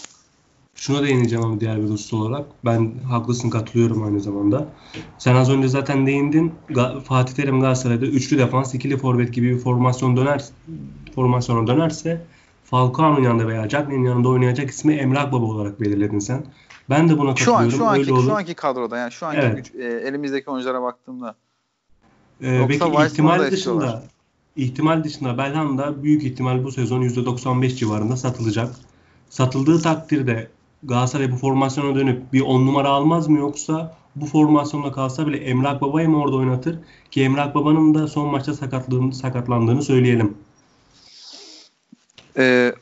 [0.76, 2.46] şuna değineceğim ama diğer bir husus olarak.
[2.66, 4.68] Ben haklısın katılıyorum aynı zamanda.
[5.18, 6.54] Sen az önce zaten değindin.
[7.04, 10.46] Fatih Terim Galatasaray'da üçlü defans, ikili forvet gibi bir formasyon döner
[11.16, 12.22] formasyona dönerse
[12.64, 16.46] Falcao'nun yanında veya Cagney'in yanında oynayacak ismi Emre Akbaba olarak belirledin sen.
[16.90, 17.78] Ben de buna Şu an katılıyorum.
[17.80, 18.24] şu anki Öyle olur.
[18.24, 19.56] şu anki kadroda yani şu anki Evet.
[19.58, 21.36] güç- e, elimizdeki oyunculara baktığımda
[22.42, 24.04] Ee, Yoksa peki ihtimal dışında
[24.56, 28.76] ihtimal dışında Belhanda büyük ihtimal bu sezon %95 civarında satılacak.
[29.30, 30.48] Satıldığı takdirde
[30.84, 35.82] Galatasaray bu formasyona dönüp bir 10 numara almaz mı yoksa bu formasyonda kalsa bile Emrah
[35.82, 36.80] Baba'yı mı orada oynatır?
[37.12, 40.38] Ki Emrah Baba'nın da son maçta sakatlığını, sakatlandığını söyleyelim.
[42.38, 42.74] e,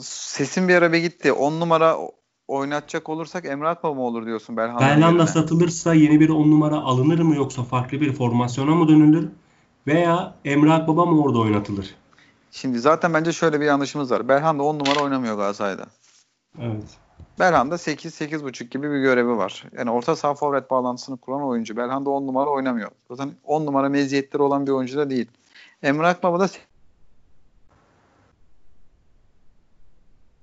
[0.00, 1.32] sesin bir ara bir gitti.
[1.32, 1.96] 10 numara
[2.48, 4.82] oynatacak olursak Emre Akbaba mı olur diyorsun Belhanda
[5.16, 5.26] yerine?
[5.26, 9.28] satılırsa yeni bir 10 numara alınır mı yoksa farklı bir formasyona mı dönülür?
[9.86, 11.94] Veya Emrah Baba mı orada oynatılır?
[12.50, 14.28] Şimdi zaten bence şöyle bir yanlışımız var.
[14.28, 15.86] Belhanda 10 numara oynamıyor Galatasaray'da.
[16.60, 16.84] Evet.
[17.38, 19.64] Belhanda 8-8.5 gibi bir görevi var.
[19.76, 21.76] Yani orta saha forvet bağlantısını kuran oyuncu.
[21.76, 22.90] Belhanda 10 numara oynamıyor.
[23.10, 25.26] Zaten 10 numara meziyetleri olan bir oyuncu da değil.
[25.82, 26.48] Emre Akbaba da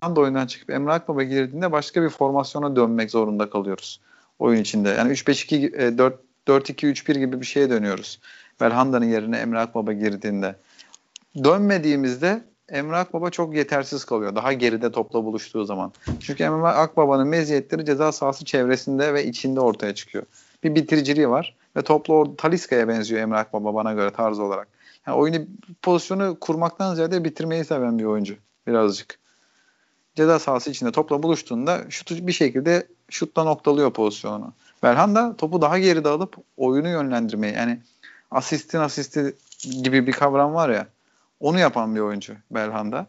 [0.01, 4.01] Belhanda oyundan çıkıp Emre Akbaba girdiğinde başka bir formasyona dönmek zorunda kalıyoruz
[4.39, 4.89] oyun içinde.
[4.89, 8.19] Yani 3-5-2 e, 4 4-2-3-1 gibi bir şeye dönüyoruz.
[8.61, 10.55] Belhanda'nın yerine Emre Akbaba girdiğinde.
[11.43, 14.35] Dönmediğimizde Emre Akbaba çok yetersiz kalıyor.
[14.35, 15.91] Daha geride topla buluştuğu zaman.
[16.19, 20.23] Çünkü Emre Akbaba'nın meziyetleri ceza sahası çevresinde ve içinde ortaya çıkıyor.
[20.63, 24.67] Bir bitiriciliği var ve topla or- Taliska'ya benziyor Emre Akbaba bana göre tarz olarak.
[25.07, 25.37] Yani oyunu
[25.81, 28.35] pozisyonu kurmaktan ziyade bitirmeyi seven bir oyuncu
[28.67, 29.19] birazcık.
[30.15, 34.53] Ceza sahası içinde topla buluştuğunda şutu bir şekilde şutla noktalıyor pozisyonunu.
[34.83, 37.79] Belhanda topu daha geride alıp oyunu yönlendirmeyi yani
[38.35, 39.35] asistin asisti
[39.83, 40.87] gibi bir kavram var ya
[41.39, 43.07] onu yapan bir oyuncu Belhanda.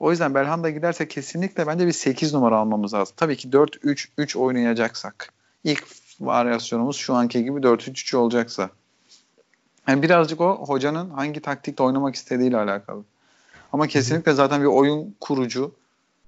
[0.00, 3.14] O yüzden Belhanda giderse kesinlikle bence bir 8 numara almamız lazım.
[3.16, 5.32] Tabii ki 4-3-3 oynayacaksak.
[5.64, 5.86] İlk
[6.20, 8.70] varyasyonumuz şu anki gibi 4-3-3 olacaksa.
[9.88, 13.02] Yani birazcık o hocanın hangi taktikte oynamak istediğiyle alakalı.
[13.72, 15.74] Ama kesinlikle zaten bir oyun kurucu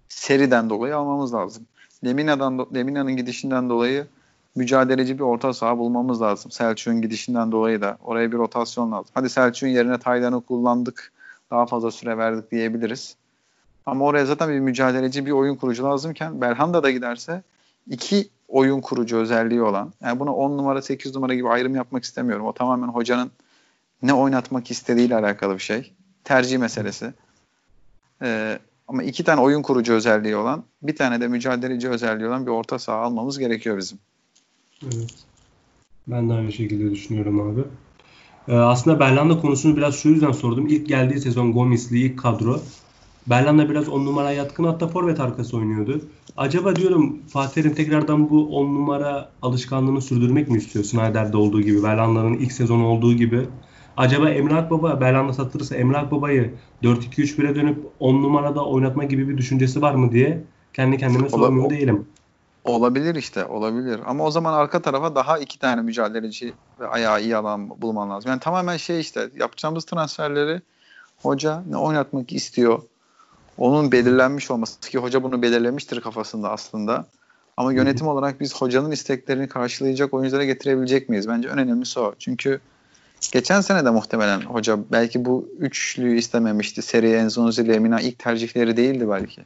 [0.08, 1.66] seriden dolayı almamız lazım.
[2.04, 4.06] Lemina'dan Lemina'nın gidişinden dolayı
[4.54, 6.50] mücadeleci bir orta saha bulmamız lazım.
[6.50, 9.10] Selçuk'un gidişinden dolayı da oraya bir rotasyon lazım.
[9.14, 11.12] Hadi Selçuk'un yerine Taylan'ı kullandık.
[11.50, 13.16] Daha fazla süre verdik diyebiliriz.
[13.86, 17.42] Ama oraya zaten bir mücadeleci bir oyun kurucu lazımken Belhanda da giderse
[17.90, 22.46] iki oyun kurucu özelliği olan yani buna 10 numara 8 numara gibi ayrım yapmak istemiyorum.
[22.46, 23.30] O tamamen hocanın
[24.02, 25.92] ne oynatmak istediğiyle alakalı bir şey.
[26.24, 27.12] Tercih meselesi.
[28.22, 32.50] Ee, ama iki tane oyun kurucu özelliği olan bir tane de mücadeleci özelliği olan bir
[32.50, 33.98] orta saha almamız gerekiyor bizim.
[34.82, 35.14] Evet.
[36.06, 37.60] Ben de aynı şekilde düşünüyorum abi.
[38.48, 40.66] Ee, aslında Belhanda konusunu biraz şu yüzden sordum.
[40.66, 42.60] İlk geldiği sezon Gomis'li ilk kadro.
[43.26, 46.00] Belhanda biraz 10 numaraya yatkın hatta forvet arkası oynuyordu.
[46.36, 51.82] Acaba diyorum Fatih Terim tekrardan bu 10 numara alışkanlığını sürdürmek mi istiyor Snyder'de olduğu gibi,
[51.82, 53.40] Belhanda'nın ilk sezonu olduğu gibi?
[53.96, 59.82] Acaba Emre Akbaba, Belhanda satılırsa Emre Akbaba'yı 4-2-3-1'e dönüp 10 numarada oynatma gibi bir düşüncesi
[59.82, 62.06] var mı diye kendi kendime sormuyor değilim.
[62.64, 64.00] Olabilir işte olabilir.
[64.06, 68.30] Ama o zaman arka tarafa daha iki tane mücadeleci ve ayağı iyi alan bulman lazım.
[68.30, 70.62] Yani tamamen şey işte yapacağımız transferleri
[71.22, 72.82] hoca ne oynatmak istiyor.
[73.58, 77.06] Onun belirlenmiş olması ki hoca bunu belirlemiştir kafasında aslında.
[77.56, 81.28] Ama yönetim olarak biz hocanın isteklerini karşılayacak oyunculara getirebilecek miyiz?
[81.28, 82.14] Bence en önemlisi o.
[82.18, 82.60] Çünkü
[83.32, 86.82] geçen sene de muhtemelen hoca belki bu üçlüyü istememişti.
[86.82, 89.44] Seri Enzonzi ile Emina ilk tercihleri değildi belki.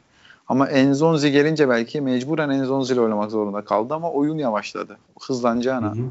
[0.49, 4.97] Ama Enzonzi gelince belki mecburen Enzonzi ile oynamak zorunda kaldı ama oyun yavaşladı.
[5.21, 5.95] Hızlanacağına.
[5.95, 6.03] Hı hı.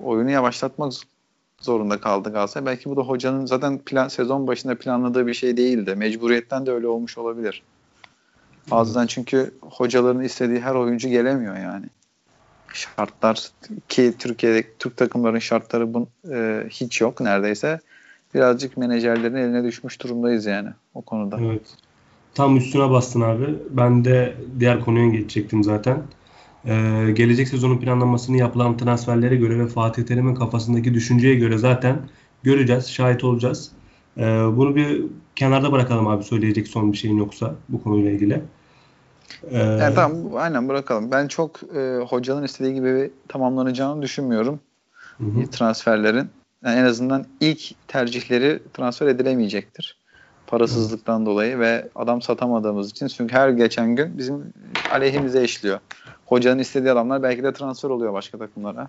[0.00, 0.92] Oyunu yavaşlatmak
[1.60, 2.66] zorunda kaldı Galatasaray.
[2.66, 5.94] Belki bu da hocanın zaten plan, sezon başında planladığı bir şey değildi.
[5.94, 7.62] Mecburiyetten de öyle olmuş olabilir.
[8.70, 11.86] Bazen çünkü hocaların istediği her oyuncu gelemiyor yani.
[12.72, 13.48] Şartlar
[13.88, 17.80] ki Türkiye'de Türk takımların şartları bun, e, hiç yok neredeyse.
[18.34, 21.40] Birazcık menajerlerin eline düşmüş durumdayız yani o konuda.
[21.40, 21.76] Evet.
[22.34, 23.46] Tam üstüne bastın abi.
[23.70, 26.02] Ben de diğer konuya geçecektim zaten.
[26.66, 31.98] Ee, gelecek sezonun planlamasını yapılan transferlere göre ve Fatih Terim'in kafasındaki düşünceye göre zaten
[32.42, 33.72] göreceğiz, şahit olacağız.
[34.18, 34.22] Ee,
[34.56, 35.02] bunu bir
[35.36, 38.42] kenarda bırakalım abi söyleyecek son bir şeyin yoksa bu konuyla ilgili.
[39.50, 41.10] Ee, Yani tamam aynen bırakalım.
[41.10, 44.60] Ben çok e, hocanın istediği gibi tamamlanacağını düşünmüyorum
[45.18, 46.28] hı transferlerin.
[46.64, 49.99] Yani en azından ilk tercihleri transfer edilemeyecektir.
[50.50, 53.06] Parasızlıktan dolayı ve adam satamadığımız için.
[53.06, 54.52] Çünkü her geçen gün bizim
[54.92, 55.78] aleyhimize işliyor.
[56.26, 58.88] Hocanın istediği adamlar belki de transfer oluyor başka takımlara.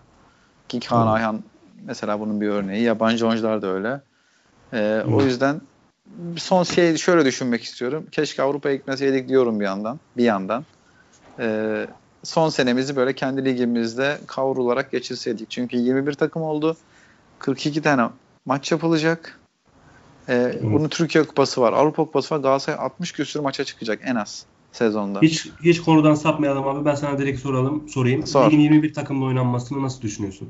[0.69, 1.07] Ki Kaan.
[1.07, 1.43] Ayhan
[1.85, 2.83] mesela bunun bir örneği.
[2.83, 4.01] Yabancı oyuncular da öyle.
[4.73, 5.61] Ee, o yüzden
[6.37, 8.05] son şey şöyle düşünmek istiyorum.
[8.11, 9.99] Keşke Avrupa'ya gitmeseydik diyorum bir yandan.
[10.17, 10.65] Bir yandan.
[11.39, 11.87] Ee,
[12.23, 15.49] son senemizi böyle kendi ligimizde kavrularak geçirseydik.
[15.49, 16.77] Çünkü 21 takım oldu.
[17.39, 18.09] 42 tane
[18.45, 19.40] maç yapılacak.
[20.31, 22.39] Ee, bunun Türkiye Kupası var, Avrupa Kupası var.
[22.39, 24.45] Galatasaray 60 küsür maça çıkacak en az.
[24.71, 25.21] sezonda.
[25.21, 26.85] Hiç hiç konudan sapmayalım abi.
[26.85, 28.27] Ben sana direkt soralım, sorayım.
[28.27, 28.51] Sor.
[28.51, 30.49] Ligin 21 takımla oynanmasını nasıl düşünüyorsun?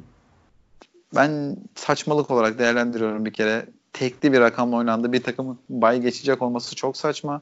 [1.15, 3.65] Ben saçmalık olarak değerlendiriyorum bir kere.
[3.93, 5.13] Tekli bir rakamla oynandı.
[5.13, 7.41] Bir takımın bay geçecek olması çok saçma.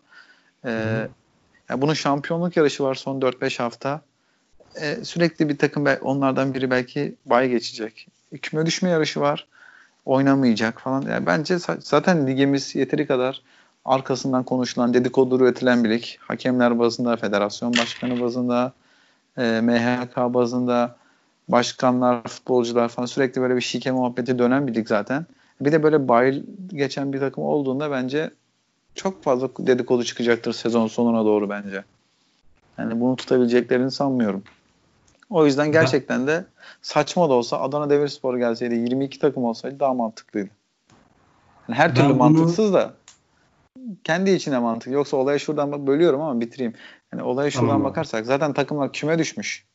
[0.65, 0.69] Ee,
[1.69, 4.01] ya bunun şampiyonluk yarışı var son 4-5 hafta.
[4.81, 8.07] Ee, sürekli bir takım onlardan biri belki bay geçecek.
[8.41, 9.47] Küme düşme yarışı var.
[10.09, 11.01] Oynamayacak falan.
[11.01, 13.41] Yani bence zaten ligimiz yeteri kadar
[13.85, 16.03] arkasından konuşulan, dedikodu üretilen bir lig.
[16.19, 18.73] Hakemler bazında, federasyon başkanı bazında,
[19.37, 20.95] e, MHK bazında,
[21.49, 25.25] başkanlar, futbolcular falan sürekli böyle bir şike muhabbeti dönen bir lig zaten.
[25.61, 28.31] Bir de böyle bayıl geçen bir takım olduğunda bence
[28.95, 31.83] çok fazla dedikodu çıkacaktır sezon sonuna doğru bence.
[32.77, 34.43] Yani bunu tutabileceklerini sanmıyorum.
[35.29, 36.45] O yüzden gerçekten de
[36.81, 40.49] saçma da olsa Adana Demirspor gelseydi 22 takım olsaydı daha mantıklıydı.
[41.67, 42.17] Yani her türlü bunu...
[42.17, 42.93] mantıksız da
[44.03, 44.93] kendi içine mantık.
[44.93, 46.73] Yoksa olaya şuradan bölüyorum ama bitireyim.
[47.13, 47.83] Yani olaya şuradan tamam.
[47.83, 49.65] bakarsak zaten takımlar küme düşmüş.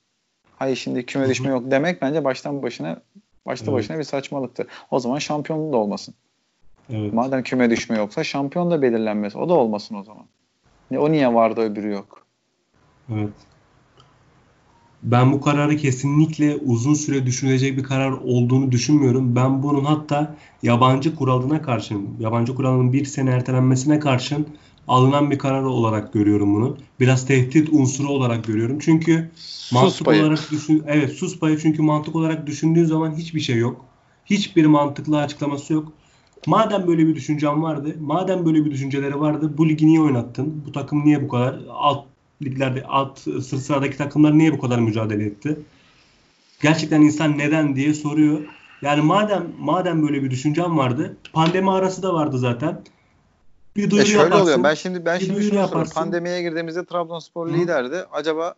[0.56, 3.00] Hayır şimdi küme düşme yok demek bence baştan başına
[3.46, 3.74] başta evet.
[3.74, 4.66] başına bir saçmalıktı.
[4.90, 6.14] O zaman şampiyon da olmasın.
[6.90, 7.12] Evet.
[7.12, 9.36] Madem küme düşme yoksa şampiyon da belirlenmez.
[9.36, 10.24] O da olmasın o zaman.
[10.96, 12.26] O niye vardı öbürü yok?
[13.12, 13.32] Evet.
[15.04, 19.36] Ben bu kararı kesinlikle uzun süre düşünülecek bir karar olduğunu düşünmüyorum.
[19.36, 24.46] Ben bunun hatta yabancı kuralına karşın, yabancı kuralının bir sene ertelenmesine karşın
[24.88, 26.76] alınan bir karar olarak görüyorum bunu.
[27.00, 28.78] Biraz tehdit unsuru olarak görüyorum.
[28.78, 30.22] Çünkü sus mantık payı.
[30.22, 33.84] olarak düşün evet sus payı çünkü mantık olarak düşündüğün zaman hiçbir şey yok.
[34.26, 35.92] Hiçbir mantıklı açıklaması yok.
[36.46, 40.62] Madem böyle bir düşüncen vardı, madem böyle bir düşünceleri vardı, bu ligi niye oynattın?
[40.66, 42.04] Bu takım niye bu kadar alt
[42.42, 45.58] liglerde alt sırt sıradaki takımlar niye bu kadar mücadele etti?
[46.62, 48.40] Gerçekten insan neden diye soruyor.
[48.82, 52.80] Yani madem madem böyle bir düşüncem vardı, pandemi arası da vardı zaten.
[53.76, 54.62] Bir duyuru e şöyle yaparsın, oluyor.
[54.62, 55.94] Ben şimdi ben şimdi şunu yaparsın.
[55.94, 57.52] Pandemiye girdiğimizde Trabzonspor Hı.
[57.54, 58.04] liderdi.
[58.12, 58.54] Acaba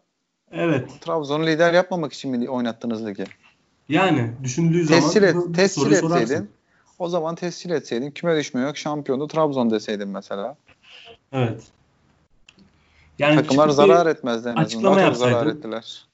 [0.52, 1.00] Evet.
[1.00, 3.24] Trabzon'u lider yapmamak için mi oynattınız ligi?
[3.88, 6.48] Yani düşündüğü zaman tescil, et, tescil etseydin sorarsın.
[6.98, 10.56] o zaman tescil etseydin küme düşme yok şampiyondu Trabzon deseydin mesela.
[11.32, 11.62] Evet.
[13.18, 16.06] Yani Takımlar zarar etmezdi en Açıklama zarar ettiler.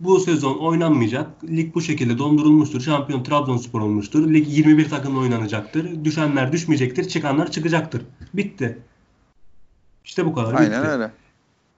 [0.00, 1.44] Bu sezon oynanmayacak.
[1.44, 2.80] Lig bu şekilde dondurulmuştur.
[2.80, 4.34] Şampiyon Trabzonspor olmuştur.
[4.34, 6.04] Lig 21 takımla oynanacaktır.
[6.04, 7.08] Düşenler düşmeyecektir.
[7.08, 8.02] Çıkanlar çıkacaktır.
[8.34, 8.78] Bitti.
[10.04, 10.54] İşte bu kadar.
[10.54, 10.90] Aynen bitti.
[10.90, 11.10] öyle.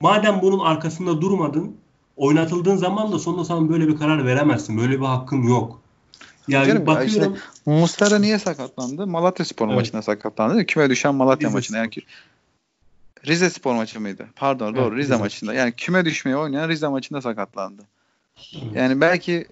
[0.01, 1.77] Madem bunun arkasında durmadın,
[2.17, 4.79] oynatıldığın zaman da sonunda sana böyle bir karar veremezsin.
[4.79, 5.81] Böyle bir hakkın yok.
[6.49, 7.35] Yani Canım, bakıyorum.
[7.35, 9.07] Işte, Mustara niye sakatlandı?
[9.07, 9.77] Malatya Spor evet.
[9.77, 10.67] maçına sakatlandı.
[10.67, 11.79] Küme düşen Malatya Rize maçına.
[11.79, 11.91] Yani
[13.27, 14.27] Rize Spor maçı mıydı?
[14.37, 15.55] Pardon evet, doğru Rize, Rize maçında.
[15.55, 17.83] Yani küme düşmeye oynayan Rize maçında sakatlandı.
[18.55, 18.75] Evet.
[18.75, 19.47] Yani belki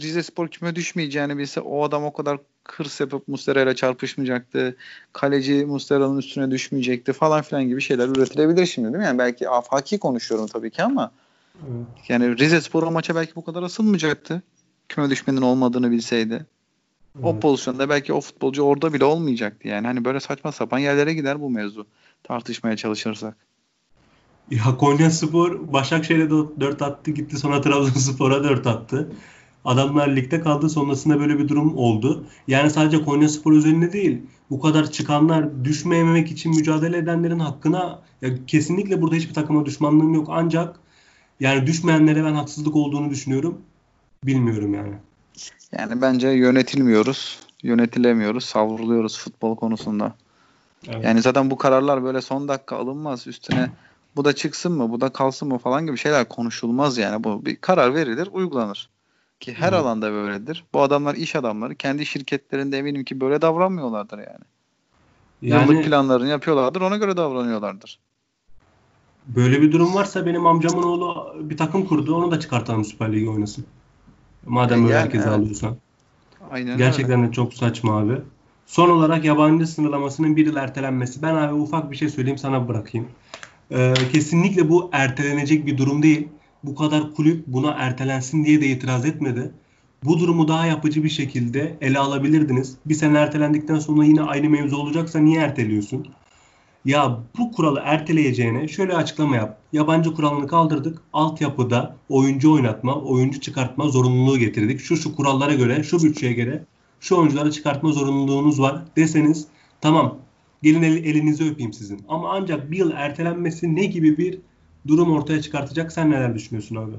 [0.00, 4.76] Rize Spor küme düşmeyeceğini bilse o adam o kadar hırs yapıp Mustera ile çarpışmayacaktı.
[5.12, 9.04] Kaleci Mustera'nın üstüne düşmeyecekti falan filan gibi şeyler üretilebilir şimdi değil mi?
[9.04, 11.10] Yani belki afaki konuşuyorum tabii ki ama
[11.54, 11.86] evet.
[12.08, 14.42] yani Rize Spor o maça belki bu kadar asılmayacaktı.
[14.88, 16.46] Küme düşmenin olmadığını bilseydi.
[17.16, 17.26] Evet.
[17.26, 19.86] O pozisyonda belki o futbolcu orada bile olmayacaktı yani.
[19.86, 21.86] Hani böyle saçma sapan yerlere gider bu mevzu
[22.22, 23.36] tartışmaya çalışırsak.
[24.50, 29.12] Ya Konya Spor Başakşehir'e 4 attı gitti sonra Trabzonspor'a 4 attı.
[29.64, 32.26] Adamlar ligde kaldı sonrasında böyle bir durum oldu.
[32.48, 34.22] Yani sadece Konya Spor üzerinde değil.
[34.50, 40.28] Bu kadar çıkanlar düşmeyememek için mücadele edenlerin hakkına ya kesinlikle burada hiçbir takıma düşmanlığım yok.
[40.30, 40.80] Ancak
[41.40, 43.58] yani düşmeyenlere ben haksızlık olduğunu düşünüyorum.
[44.24, 44.94] Bilmiyorum yani.
[45.78, 47.38] Yani bence yönetilmiyoruz.
[47.62, 48.44] Yönetilemiyoruz.
[48.44, 50.14] Savruluyoruz futbol konusunda.
[50.88, 51.04] Evet.
[51.04, 53.26] Yani zaten bu kararlar böyle son dakika alınmaz.
[53.26, 53.70] Üstüne
[54.16, 57.24] bu da çıksın mı, bu da kalsın mı falan gibi şeyler konuşulmaz yani.
[57.24, 58.88] Bu bir karar verilir, uygulanır.
[59.40, 59.80] Ki her evet.
[59.80, 60.64] alanda böyledir.
[60.74, 61.74] Bu adamlar iş adamları.
[61.74, 64.44] Kendi şirketlerinde eminim ki böyle davranmıyorlardır yani.
[65.42, 67.98] yani Yıllık planlarını yapıyorlardır, ona göre davranıyorlardır.
[69.26, 72.14] Böyle bir durum varsa benim amcamın oğlu bir takım kurdu.
[72.14, 73.66] Onu da çıkartalım Süper Lig'e oynasın.
[74.46, 75.38] Madem böyle yani, herkese evet.
[75.38, 75.76] alıyorsan.
[76.50, 77.28] Aynen Gerçekten öyle.
[77.28, 78.20] de çok saçma abi.
[78.66, 81.22] Son olarak yabancı sınırlamasının bir yıl ertelenmesi.
[81.22, 83.08] Ben abi ufak bir şey söyleyeyim sana bırakayım.
[83.70, 86.28] Ee, kesinlikle bu ertelenecek bir durum değil.
[86.62, 89.54] Bu kadar kulüp buna ertelensin diye de itiraz etmedi.
[90.02, 92.78] Bu durumu daha yapıcı bir şekilde ele alabilirdiniz.
[92.86, 96.16] Bir sene ertelendikten sonra yine aynı mevzu olacaksa niye erteliyorsun?
[96.84, 99.58] Ya bu kuralı erteleyeceğine şöyle açıklama yap.
[99.72, 100.98] Yabancı kuralını kaldırdık.
[101.12, 104.80] Altyapıda oyuncu oynatma, oyuncu çıkartma zorunluluğu getirdik.
[104.80, 106.64] Şu şu kurallara göre, şu bütçeye göre
[107.00, 109.46] şu oyuncuları çıkartma zorunluluğunuz var deseniz
[109.80, 110.18] tamam
[110.62, 112.04] gelin el, elinizi öpeyim sizin.
[112.08, 114.38] Ama ancak bir yıl ertelenmesi ne gibi bir
[114.86, 116.92] durum ortaya çıkartacak sen neler düşünüyorsun abi?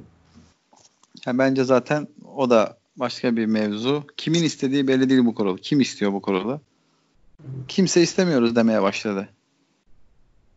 [1.26, 4.04] Ya bence zaten o da başka bir mevzu.
[4.18, 5.58] Kimin istediği belli değil bu kuralı.
[5.58, 6.62] Kim istiyor bu kuralı?
[7.68, 9.30] Kimse istemiyoruz demeye başladı.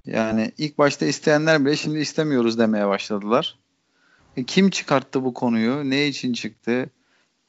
[0.06, 3.58] Yani ilk başta isteyenler bile şimdi istemiyoruz demeye başladılar.
[4.36, 5.90] E, kim çıkarttı bu konuyu?
[5.90, 6.90] Ne için çıktı?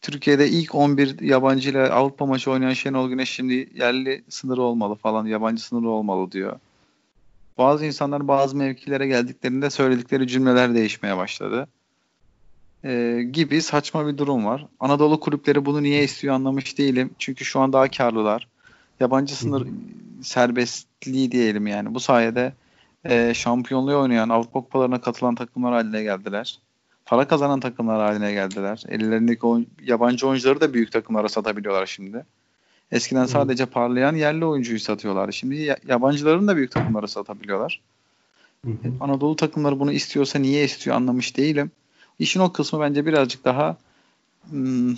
[0.02, 5.26] Türkiye'de ilk 11 yabancı ile Avrupa maçı oynayan Şenol Güneş şimdi yerli sınırı olmalı falan,
[5.26, 6.60] yabancı sınırı olmalı diyor.
[7.58, 11.68] Bazı insanlar bazı mevkilere geldiklerinde söyledikleri cümleler değişmeye başladı.
[12.86, 14.68] Ee, gibi saçma bir durum var.
[14.80, 17.12] Anadolu kulüpleri bunu niye istiyor anlamış değilim.
[17.20, 18.48] Çünkü şu an daha karlılar.
[19.00, 19.68] Yabancı sınır
[21.00, 21.94] serbestliği diyelim yani.
[21.94, 22.54] Bu sayede
[23.06, 26.60] e, şampiyonluğu oynayan Avrupa kupalarına katılan takımlar haline geldiler
[27.06, 28.84] para kazanan takımlar haline geldiler.
[28.90, 32.26] Ellerindeki oyun, yabancı oyuncuları da büyük takımlara satabiliyorlar şimdi.
[32.92, 35.32] Eskiden sadece parlayan yerli oyuncuyu satıyorlar.
[35.32, 37.82] Şimdi yabancıların da büyük takımlara satabiliyorlar.
[38.64, 38.74] Hmm.
[39.00, 41.72] Anadolu takımları bunu istiyorsa niye istiyor anlamış değilim.
[42.20, 43.78] İşin o kısmı bence birazcık daha
[44.50, 44.96] hmm,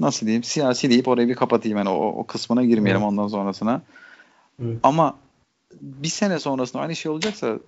[0.00, 3.08] nasıl diyeyim siyasi deyip orayı bir kapatayım yani o, o kısmına girmeyelim hmm.
[3.08, 3.82] ondan sonrasına.
[4.56, 4.76] Hmm.
[4.82, 5.14] Ama
[5.80, 7.58] bir sene sonrasında aynı şey olacaksa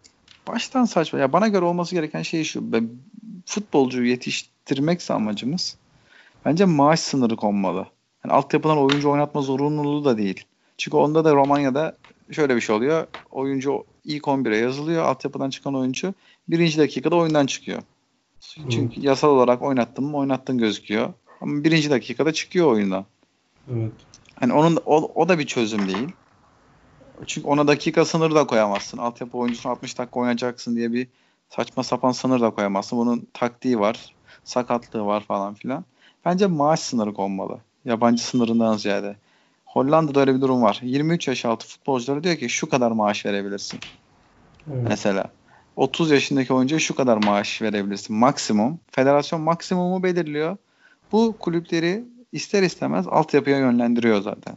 [0.48, 1.18] baştan saçma.
[1.18, 2.72] Ya bana göre olması gereken şey şu.
[2.72, 2.88] Ben,
[3.46, 5.76] futbolcuyu yetiştirmekse amacımız
[6.44, 7.86] bence maaş sınırı konmalı.
[8.24, 10.44] Yani altyapıdan oyuncu oynatma zorunluluğu da değil.
[10.78, 11.96] Çünkü onda da Romanya'da
[12.30, 13.06] şöyle bir şey oluyor.
[13.30, 15.04] Oyuncu ilk 11'e yazılıyor.
[15.04, 16.14] Altyapıdan çıkan oyuncu
[16.48, 17.82] birinci dakikada oyundan çıkıyor.
[18.70, 19.04] Çünkü evet.
[19.04, 21.12] yasal olarak oynattın mı oynattın gözüküyor.
[21.40, 23.04] Ama birinci dakikada çıkıyor oyundan.
[23.72, 23.92] Evet.
[24.34, 26.08] Hani onun o, o da bir çözüm değil.
[27.26, 28.98] Çünkü ona dakika sınırı da koyamazsın.
[28.98, 31.08] Altyapı oyuncusunu 60 dakika oynayacaksın diye bir
[31.48, 32.98] saçma sapan sınır da koyamazsın.
[32.98, 35.84] Bunun taktiği var, sakatlığı var falan filan.
[36.24, 37.58] Bence maaş sınırı konmalı.
[37.84, 39.16] Yabancı sınırından ziyade.
[39.64, 40.80] Hollanda'da öyle bir durum var.
[40.82, 43.80] 23 yaş altı futbolculara diyor ki şu kadar maaş verebilirsin.
[44.72, 44.86] Evet.
[44.88, 45.30] Mesela
[45.76, 48.16] 30 yaşındaki oyuncuya şu kadar maaş verebilirsin.
[48.16, 48.80] Maksimum.
[48.90, 50.56] Federasyon maksimumu belirliyor.
[51.12, 54.56] Bu kulüpleri ister istemez altyapıya yönlendiriyor zaten.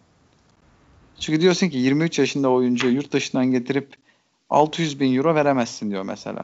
[1.23, 3.95] Çünkü diyorsun ki 23 yaşında oyuncu yurt dışından getirip
[4.49, 6.43] 600 bin euro veremezsin diyor mesela.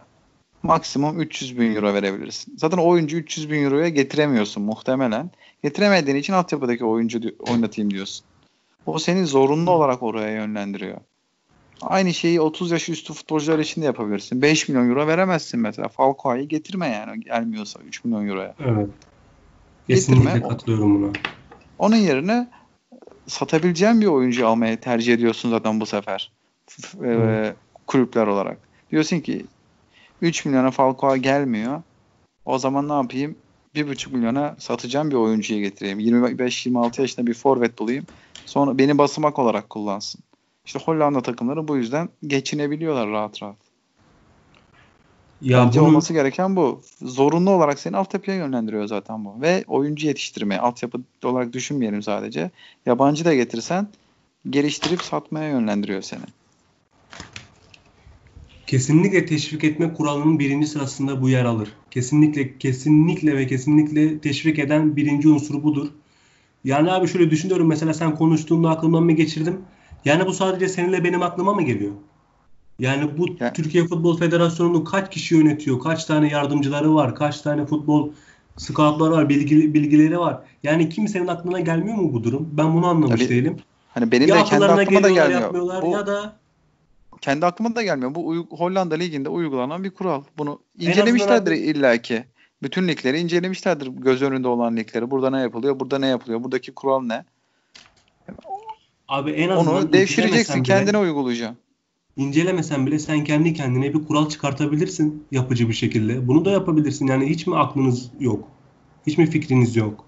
[0.64, 2.58] Maksimum 300 bin euro verebilirsin.
[2.58, 5.32] Zaten oyuncu 300 bin euroya getiremiyorsun muhtemelen.
[5.64, 8.26] Getiremediğin için altyapıdaki oyuncu oynatayım diyorsun.
[8.86, 10.98] O seni zorunlu olarak oraya yönlendiriyor.
[11.82, 14.42] Aynı şeyi 30 yaş üstü futbolcular için de yapabilirsin.
[14.42, 15.88] 5 milyon euro veremezsin mesela.
[15.88, 18.56] Falcao'yu getirme yani gelmiyorsa 3 milyon euroya.
[18.60, 18.90] Evet.
[19.88, 20.48] Kesinlikle getirme.
[20.48, 21.12] katılıyorum buna.
[21.78, 22.59] Onun yerine
[23.30, 26.32] satabileceğin bir oyuncu almayı tercih ediyorsun zaten bu sefer.
[27.04, 27.56] E,
[27.88, 28.70] kulüpler olarak.
[28.92, 29.46] Diyorsun ki
[30.22, 31.82] 3 milyona Falcao gelmiyor.
[32.46, 33.38] O zaman ne yapayım?
[33.76, 36.00] 1,5 milyona satacağım bir oyuncuyu getireyim.
[36.00, 38.06] 25-26 yaşında bir forvet bulayım.
[38.46, 40.22] Sonra beni basamak olarak kullansın.
[40.66, 43.69] İşte Hollanda takımları bu yüzden geçinebiliyorlar rahat rahat.
[45.42, 45.90] Ya Bence bunun...
[45.90, 46.82] olması gereken bu.
[47.02, 49.42] Zorunlu olarak seni altyapıya yönlendiriyor zaten bu.
[49.42, 50.58] Ve oyuncu yetiştirme.
[50.58, 52.52] Altyapı olarak düşünmeyelim sadece.
[52.86, 53.88] Yabancı da getirsen
[54.50, 56.26] geliştirip satmaya yönlendiriyor seni.
[58.68, 61.70] Kesinlikle teşvik etme kuralının birinci sırasında bu yer alır.
[61.92, 65.88] Kesinlikle, kesinlikle ve kesinlikle teşvik eden birinci unsur budur.
[66.64, 69.66] Yani abi şöyle düşünüyorum mesela sen konuştuğunda aklımdan mı geçirdim?
[70.06, 71.94] Yani bu sadece seninle benim aklıma mı geliyor?
[72.80, 73.54] Yani bu ya.
[73.54, 75.80] Türkiye Futbol Federasyonu'nu kaç kişi yönetiyor?
[75.80, 77.16] Kaç tane yardımcıları var?
[77.16, 78.10] Kaç tane futbol
[78.58, 79.30] scoutları var?
[79.30, 80.40] Bilgi, bilgileri var?
[80.64, 82.50] Yani kimsenin aklına gelmiyor mu bu durum?
[82.52, 83.58] Ben bunu anlamış Tabii, değilim.
[83.94, 85.54] Hani benim ya de kendi aklıma da gelmiyor.
[85.54, 86.36] Bu, ya da
[87.22, 88.16] kendi aklıma da gelmiyor.
[88.16, 90.24] Bu Hollanda liginde uygulanan bir kural.
[90.38, 92.24] Bunu incelemişlerdir illaki.
[92.64, 95.12] Bütün ligleri incelemişlerdir göz önünde olan ligleri.
[95.12, 95.80] Burada ne yapılıyor?
[95.80, 96.44] Burada ne yapılıyor?
[96.44, 97.26] Buradaki kural ne?
[99.08, 101.58] Abi en azından onu devşireceksin, kendine uygulayacaksın
[102.20, 106.28] incelemesen bile sen kendi kendine bir kural çıkartabilirsin yapıcı bir şekilde.
[106.28, 107.08] Bunu da yapabilirsin.
[107.08, 108.48] Yani hiç mi aklınız yok?
[109.08, 110.06] Hiç mi fikriniz yok?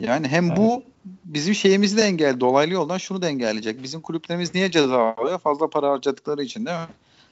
[0.00, 0.56] Yani hem evet.
[0.56, 0.82] bu
[1.24, 3.82] bizim şeyimizi de engel dolaylı yoldan şunu da engelleyecek.
[3.82, 5.38] Bizim kulüplerimiz niye ceza alıyor?
[5.38, 6.86] Fazla para harcadıkları için değil mi?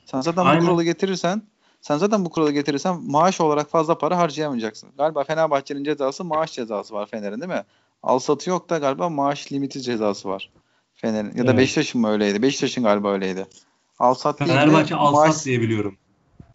[0.04, 0.62] Sen zaten Aynen.
[0.62, 1.42] bu kuralı getirirsen
[1.80, 4.90] sen zaten bu kuralı getirirsen maaş olarak fazla para harcayamayacaksın.
[4.98, 7.64] Galiba Fenerbahçe'nin cezası maaş cezası var Fener'in değil mi?
[8.02, 10.50] Al satı yok da galiba maaş limiti cezası var.
[10.94, 11.28] Fener'in.
[11.36, 11.58] Ya da evet.
[11.58, 12.42] Beşiktaş'ın mı öyleydi?
[12.42, 13.46] Beşiktaş'ın galiba öyleydi.
[14.00, 15.96] Alsat değil Fenerbahçe Alsat maaş, diye biliyorum.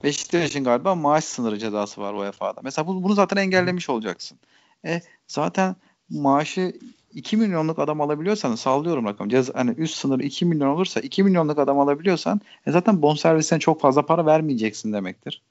[0.04, 2.62] Beşiktaş'ın galiba maaş sınırı cezası var UEFA'da.
[2.64, 4.38] Mesela bunu zaten engellemiş olacaksın.
[4.86, 5.76] E zaten
[6.10, 6.74] maaşı
[7.14, 9.30] 2 milyonluk adam alabiliyorsan sallıyorum rakam.
[9.30, 13.82] Ceza, hani üst sınır 2 milyon olursa 2 milyonluk adam alabiliyorsan e zaten bonservisten çok
[13.82, 15.42] fazla para vermeyeceksin demektir.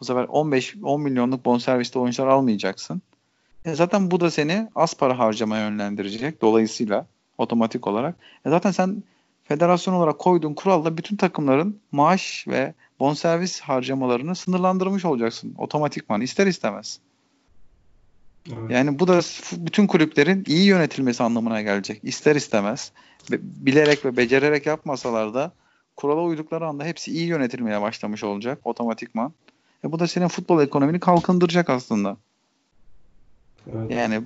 [0.00, 3.02] Bu sefer 15 10 milyonluk bonserviste oyuncular almayacaksın.
[3.64, 6.42] E zaten bu da seni az para harcamaya yönlendirecek.
[6.42, 7.06] Dolayısıyla
[7.38, 8.16] otomatik olarak.
[8.46, 9.02] E zaten sen
[9.44, 17.00] federasyon olarak koyduğun kuralla bütün takımların maaş ve bonservis harcamalarını sınırlandırmış olacaksın otomatikman ister istemez.
[18.52, 18.70] Evet.
[18.70, 19.20] Yani bu da
[19.52, 22.00] bütün kulüplerin iyi yönetilmesi anlamına gelecek.
[22.02, 22.92] İster istemez
[23.30, 25.52] bilerek ve becererek yapmasalar da
[25.96, 29.32] kurala uydukları anda hepsi iyi yönetilmeye başlamış olacak otomatikman.
[29.84, 32.16] E bu da senin futbol ekonomini kalkındıracak aslında.
[33.72, 33.90] Evet.
[33.90, 34.22] Yani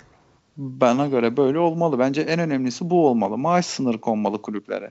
[0.57, 1.99] bana göre böyle olmalı.
[1.99, 3.39] Bence en önemlisi bu olmalı.
[3.39, 4.91] Maaş sınırı konmalı kulüplere.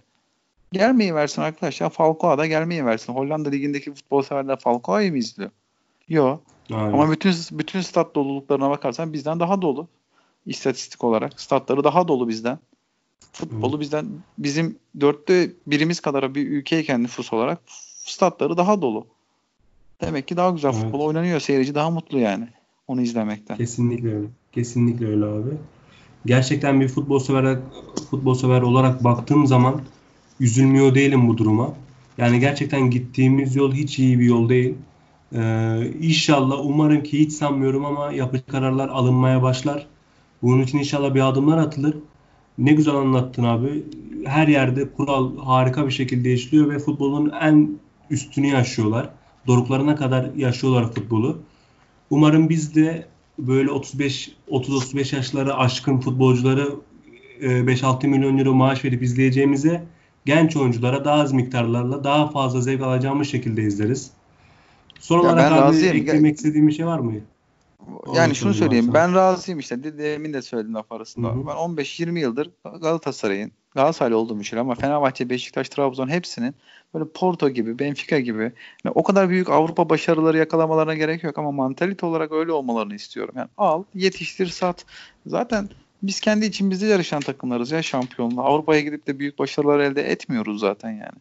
[0.71, 1.89] Gelmeyi versin arkadaşlar.
[1.89, 3.13] Falcao da gelmeyi versin.
[3.13, 5.49] Hollanda ligindeki futbol severler Falcao'yu mu izliyor?
[6.09, 6.41] Yok.
[6.71, 9.87] Ama bütün bütün stat doluluklarına bakarsan bizden daha dolu.
[10.45, 11.41] İstatistik olarak.
[11.41, 12.59] Statları daha dolu bizden.
[13.33, 13.79] Futbolu Hı.
[13.79, 14.05] bizden
[14.37, 17.59] bizim dörtte birimiz kadar bir ülkeyken nüfus olarak
[18.05, 19.07] statları daha dolu.
[20.01, 20.81] Demek ki daha güzel evet.
[20.81, 21.39] futbol oynanıyor.
[21.39, 22.47] Seyirci daha mutlu yani
[22.87, 23.57] onu izlemekten.
[23.57, 24.27] Kesinlikle öyle.
[24.51, 25.57] Kesinlikle öyle abi.
[26.25, 27.59] Gerçekten bir futbol sever
[28.09, 29.81] futbol sever olarak baktığım zaman
[30.39, 31.73] üzülmüyor değilim bu duruma.
[32.17, 34.75] Yani gerçekten gittiğimiz yol hiç iyi bir yol değil.
[35.35, 39.87] Ee, inşallah umarım ki hiç sanmıyorum ama yapıcı kararlar alınmaya başlar.
[40.41, 41.95] Bunun için inşallah bir adımlar atılır.
[42.57, 43.83] Ne güzel anlattın abi.
[44.25, 47.69] Her yerde kural harika bir şekilde işliyor ve futbolun en
[48.09, 49.09] üstünü yaşıyorlar.
[49.47, 51.37] Doruklarına kadar yaşıyorlar futbolu.
[52.09, 53.07] Umarım biz de
[53.39, 56.69] böyle 35 30-35 yaşları aşkın futbolcuları
[57.41, 59.83] 5-6 e, milyon euro maaş verip izleyeceğimize
[60.27, 64.11] genç oyunculara daha az miktarlarla daha fazla zevk alacağımız şekilde izleriz.
[64.99, 67.13] Son ya olarak abi eklemek istediğim bir şey var mı?
[68.15, 68.93] Yani şunu söyleyeyim.
[68.93, 69.83] Ben razıyım işte.
[69.97, 71.27] Demin de söyledim laf arasında.
[71.27, 71.47] Hı hı.
[71.47, 72.51] Ben 15-20 yıldır
[72.81, 76.55] Galatasaray'ın Galatasaraylı olduğum için ama Fenerbahçe, Beşiktaş, Trabzon hepsinin
[76.93, 78.41] böyle Porto gibi, Benfica gibi
[78.83, 83.33] yani o kadar büyük Avrupa başarıları yakalamalarına gerek yok ama mantalite olarak öyle olmalarını istiyorum.
[83.37, 84.85] Yani al, yetiştir, sat.
[85.25, 85.69] Zaten
[86.03, 88.45] biz kendi içimizde yarışan takımlarız ya şampiyonluğa.
[88.45, 91.19] Avrupa'ya gidip de büyük başarılar elde etmiyoruz zaten yani.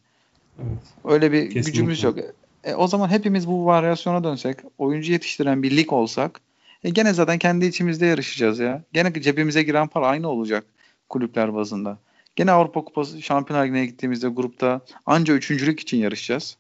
[0.59, 0.79] Evet.
[1.05, 1.70] Öyle bir Kesinlikle.
[1.70, 2.18] gücümüz yok.
[2.64, 6.41] E, o zaman hepimiz bu varyasyona dönsek, oyuncu yetiştiren bir lig olsak,
[6.85, 8.83] e, gene zaten kendi içimizde yarışacağız ya.
[8.93, 10.64] Gene cebimize giren para aynı olacak
[11.09, 11.99] kulüpler bazında.
[12.37, 16.57] Gene Avrupa Kupası Şampiyonlar Ligi'ne gittiğimizde grupta anca üçüncülük için yarışacağız.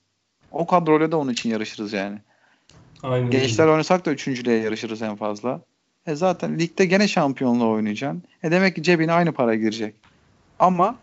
[0.52, 2.18] O kadroyla da onun için yarışırız yani.
[3.02, 3.30] Aynen.
[3.30, 5.60] Gençler oynasak da üçüncülüğe yarışırız en fazla.
[6.06, 8.22] E zaten ligde gene şampiyonluğa oynayacaksın.
[8.42, 9.94] E demek ki cebine aynı para girecek.
[10.58, 10.96] Ama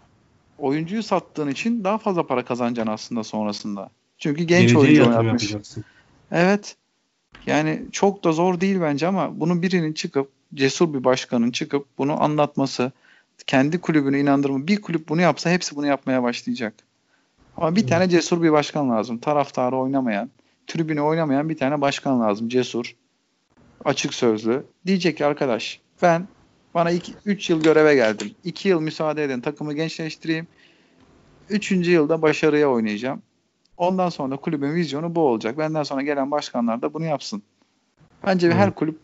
[0.58, 3.90] oyuncuyu sattığın için daha fazla para kazanacaksın aslında sonrasında.
[4.18, 5.56] Çünkü genç Geleceği oyuncu oynatmış.
[6.32, 6.76] Evet.
[7.46, 12.24] Yani çok da zor değil bence ama bunu birinin çıkıp cesur bir başkanın çıkıp bunu
[12.24, 12.92] anlatması,
[13.48, 14.68] kendi kulübünü inandırma.
[14.68, 16.74] Bir kulüp bunu yapsa hepsi bunu yapmaya başlayacak.
[17.58, 19.18] Ama bir tane cesur bir başkan lazım.
[19.18, 20.30] Taraftarı oynamayan,
[20.68, 22.50] tribünü oynamayan bir tane başkan lazım.
[22.50, 22.96] Cesur,
[23.86, 24.66] açık sözlü.
[24.86, 26.28] Diyecek ki arkadaş ben
[26.74, 26.92] bana
[27.26, 28.32] 3 yıl göreve geldim.
[28.44, 30.48] 2 yıl müsaade edin takımı gençleştireyim.
[31.50, 31.72] 3.
[31.72, 33.22] yılda başarıya oynayacağım.
[33.78, 35.58] Ondan sonra kulübün vizyonu bu olacak.
[35.58, 37.44] Benden sonra gelen başkanlar da bunu yapsın.
[38.26, 38.56] Bence evet.
[38.56, 39.00] her kulüp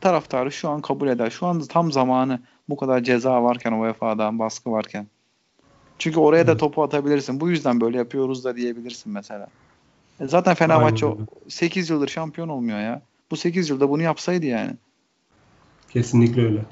[0.00, 1.30] taraftarı şu an kabul eder.
[1.30, 5.06] Şu anda tam zamanı bu kadar ceza varken UEFA'dan baskı varken.
[5.98, 7.40] Çünkü oraya da topu atabilirsin.
[7.40, 9.46] Bu yüzden böyle yapıyoruz da diyebilirsin mesela.
[10.20, 11.06] E zaten Fenerbahçe
[11.48, 13.02] 8 yıldır şampiyon olmuyor ya.
[13.30, 14.70] Bu 8 yılda bunu yapsaydı yani.
[15.90, 16.64] Kesinlikle öyle.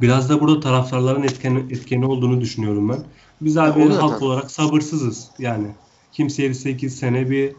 [0.00, 2.98] Biraz da burada taraftarların etken, etkeni olduğunu düşünüyorum ben.
[3.40, 4.24] Biz abi ya, halk tabii.
[4.24, 5.30] olarak sabırsızız.
[5.38, 5.66] Yani
[6.12, 7.52] kimseye 8 sene bir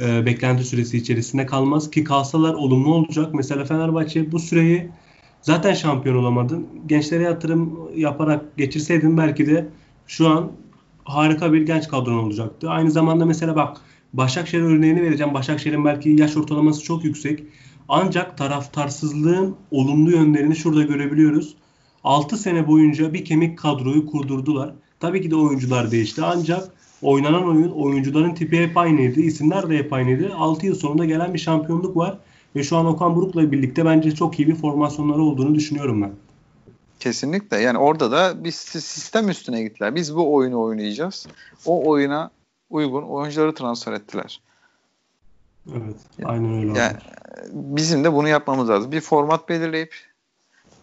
[0.00, 3.34] e, beklenti süresi içerisinde kalmaz ki kalsalar olumlu olacak.
[3.34, 4.90] Mesela Fenerbahçe bu süreyi
[5.42, 6.68] zaten şampiyon olamadın.
[6.86, 9.68] Gençlere yatırım yaparak geçirseydin belki de
[10.06, 10.52] şu an
[11.04, 12.70] harika bir genç kadron olacaktı.
[12.70, 13.80] Aynı zamanda mesela bak
[14.12, 15.34] Başakşehir örneğini vereceğim.
[15.34, 17.42] Başakşehir'in belki yaş ortalaması çok yüksek.
[17.92, 21.54] Ancak taraftarsızlığın olumlu yönlerini şurada görebiliyoruz.
[22.04, 24.74] 6 sene boyunca bir kemik kadroyu kurdurdular.
[25.00, 26.70] Tabii ki de oyuncular değişti ancak
[27.02, 29.20] oynanan oyun oyuncuların tipi hep aynıydı.
[29.20, 30.34] İsimler de hep aynıydı.
[30.34, 32.18] 6 yıl sonunda gelen bir şampiyonluk var.
[32.56, 36.12] Ve şu an Okan Buruk'la birlikte bence çok iyi bir formasyonları olduğunu düşünüyorum ben.
[37.00, 37.56] Kesinlikle.
[37.56, 39.94] Yani orada da bir sistem üstüne gittiler.
[39.94, 41.26] Biz bu oyunu oynayacağız.
[41.66, 42.30] O oyuna
[42.70, 44.40] uygun oyuncuları transfer ettiler.
[45.68, 45.96] Evet.
[46.24, 46.78] Aynen öyle.
[46.78, 46.96] Yani
[47.52, 48.92] bizim de bunu yapmamız lazım.
[48.92, 49.94] Bir format belirleyip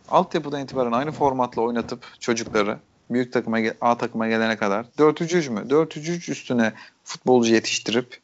[0.09, 2.77] altyapıdan itibaren aynı formatla oynatıp çocukları
[3.09, 5.59] büyük takıma A takıma gelene kadar 4-3-3 mü?
[5.59, 6.73] 4-3-3 üstüne
[7.03, 8.19] futbolcu yetiştirip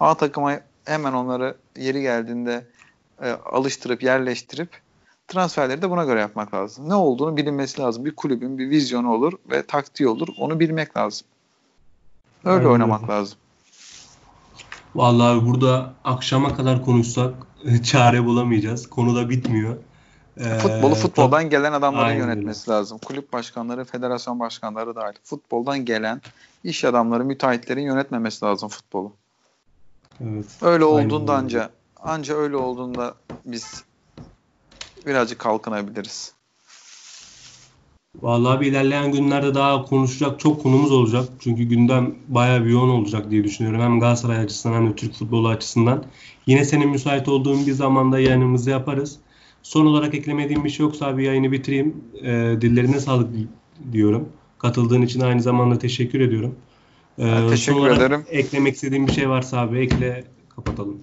[0.00, 2.66] A takıma hemen onları yeri geldiğinde
[3.22, 4.80] e, alıştırıp yerleştirip
[5.28, 6.88] transferleri de buna göre yapmak lazım.
[6.88, 8.04] Ne olduğunu bilinmesi lazım.
[8.04, 10.28] Bir kulübün bir vizyonu olur ve taktiği olur.
[10.38, 11.26] Onu bilmek lazım.
[12.44, 12.70] Öyle Aynen.
[12.70, 13.38] oynamak lazım.
[14.94, 17.34] Vallahi burada akşama kadar konuşsak
[17.84, 18.90] çare bulamayacağız.
[18.90, 19.76] Konu da bitmiyor.
[20.36, 22.98] Ee, Futbolu futboldan tab- gelen adamların Aynen yönetmesi lazım.
[22.98, 25.14] Kulüp başkanları, federasyon başkanları dahil.
[25.24, 26.22] Futboldan gelen
[26.64, 29.12] iş adamları, müteahhitlerin yönetmemesi lazım futbolu.
[30.20, 30.46] Evet.
[30.62, 31.44] Öyle olduğunda Aynen.
[31.44, 31.70] anca
[32.02, 33.14] anca öyle olduğunda
[33.44, 33.84] biz
[35.06, 36.32] birazcık kalkınabiliriz.
[38.22, 41.28] Vallahi ilerleyen günlerde daha konuşacak çok konumuz olacak.
[41.40, 43.80] Çünkü gündem bayağı bir yoğun olacak diye düşünüyorum.
[43.80, 46.04] Hem Galatasaray açısından hem de Türk futbolu açısından.
[46.46, 49.18] Yine senin müsait olduğun bir zamanda yayınımızı yaparız.
[49.62, 52.04] Son olarak eklemediğim bir şey yoksa abi yayını bitireyim.
[52.22, 53.28] E, dillerine sağlık
[53.92, 54.28] diyorum.
[54.58, 56.54] Katıldığın için aynı zamanda teşekkür ediyorum.
[57.18, 58.24] Ben E, teşekkür son ederim.
[58.28, 60.24] eklemek istediğim bir şey varsa abi ekle
[60.56, 60.98] kapatalım.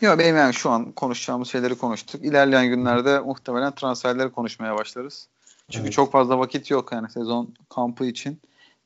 [0.00, 2.24] Yok benim yani şu an konuşacağımız şeyleri konuştuk.
[2.24, 5.28] İlerleyen günlerde muhtemelen transferleri konuşmaya başlarız.
[5.70, 5.92] Çünkü Evet.
[5.92, 8.38] çok fazla vakit yok yani sezon kampı için.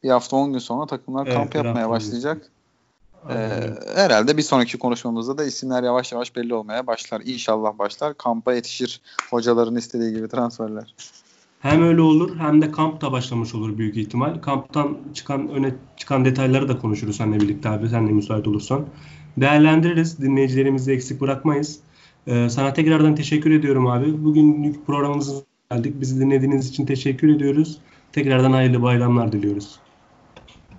[0.03, 2.51] Bir hafta 10 gün sonra takımlar Evet, kamp yapmaya başlayacak.
[3.31, 3.35] Ee,
[3.95, 7.23] herhalde bir sonraki konuşmamızda da isimler yavaş yavaş belli olmaya başlar.
[7.25, 8.17] İnşallah başlar.
[8.17, 9.01] Kampa yetişir
[9.31, 10.95] hocaların istediği gibi transferler.
[11.61, 14.41] Hem öyle olur hem de kamp da başlamış olur büyük ihtimal.
[14.41, 17.89] Kamptan çıkan öne çıkan detayları da konuşuruz seninle birlikte abi.
[17.89, 18.87] Sen de müsait olursan.
[19.37, 20.19] Değerlendiririz.
[20.19, 21.81] Dinleyicilerimizi eksik bırakmayız.
[22.27, 24.25] Ee, sana tekrardan teşekkür ediyorum abi.
[24.25, 25.33] Bugünlük programımıza
[25.73, 26.01] geldik.
[26.01, 27.79] Bizi dinlediğiniz için teşekkür ediyoruz.
[28.13, 29.79] Tekrardan hayırlı bayramlar diliyoruz.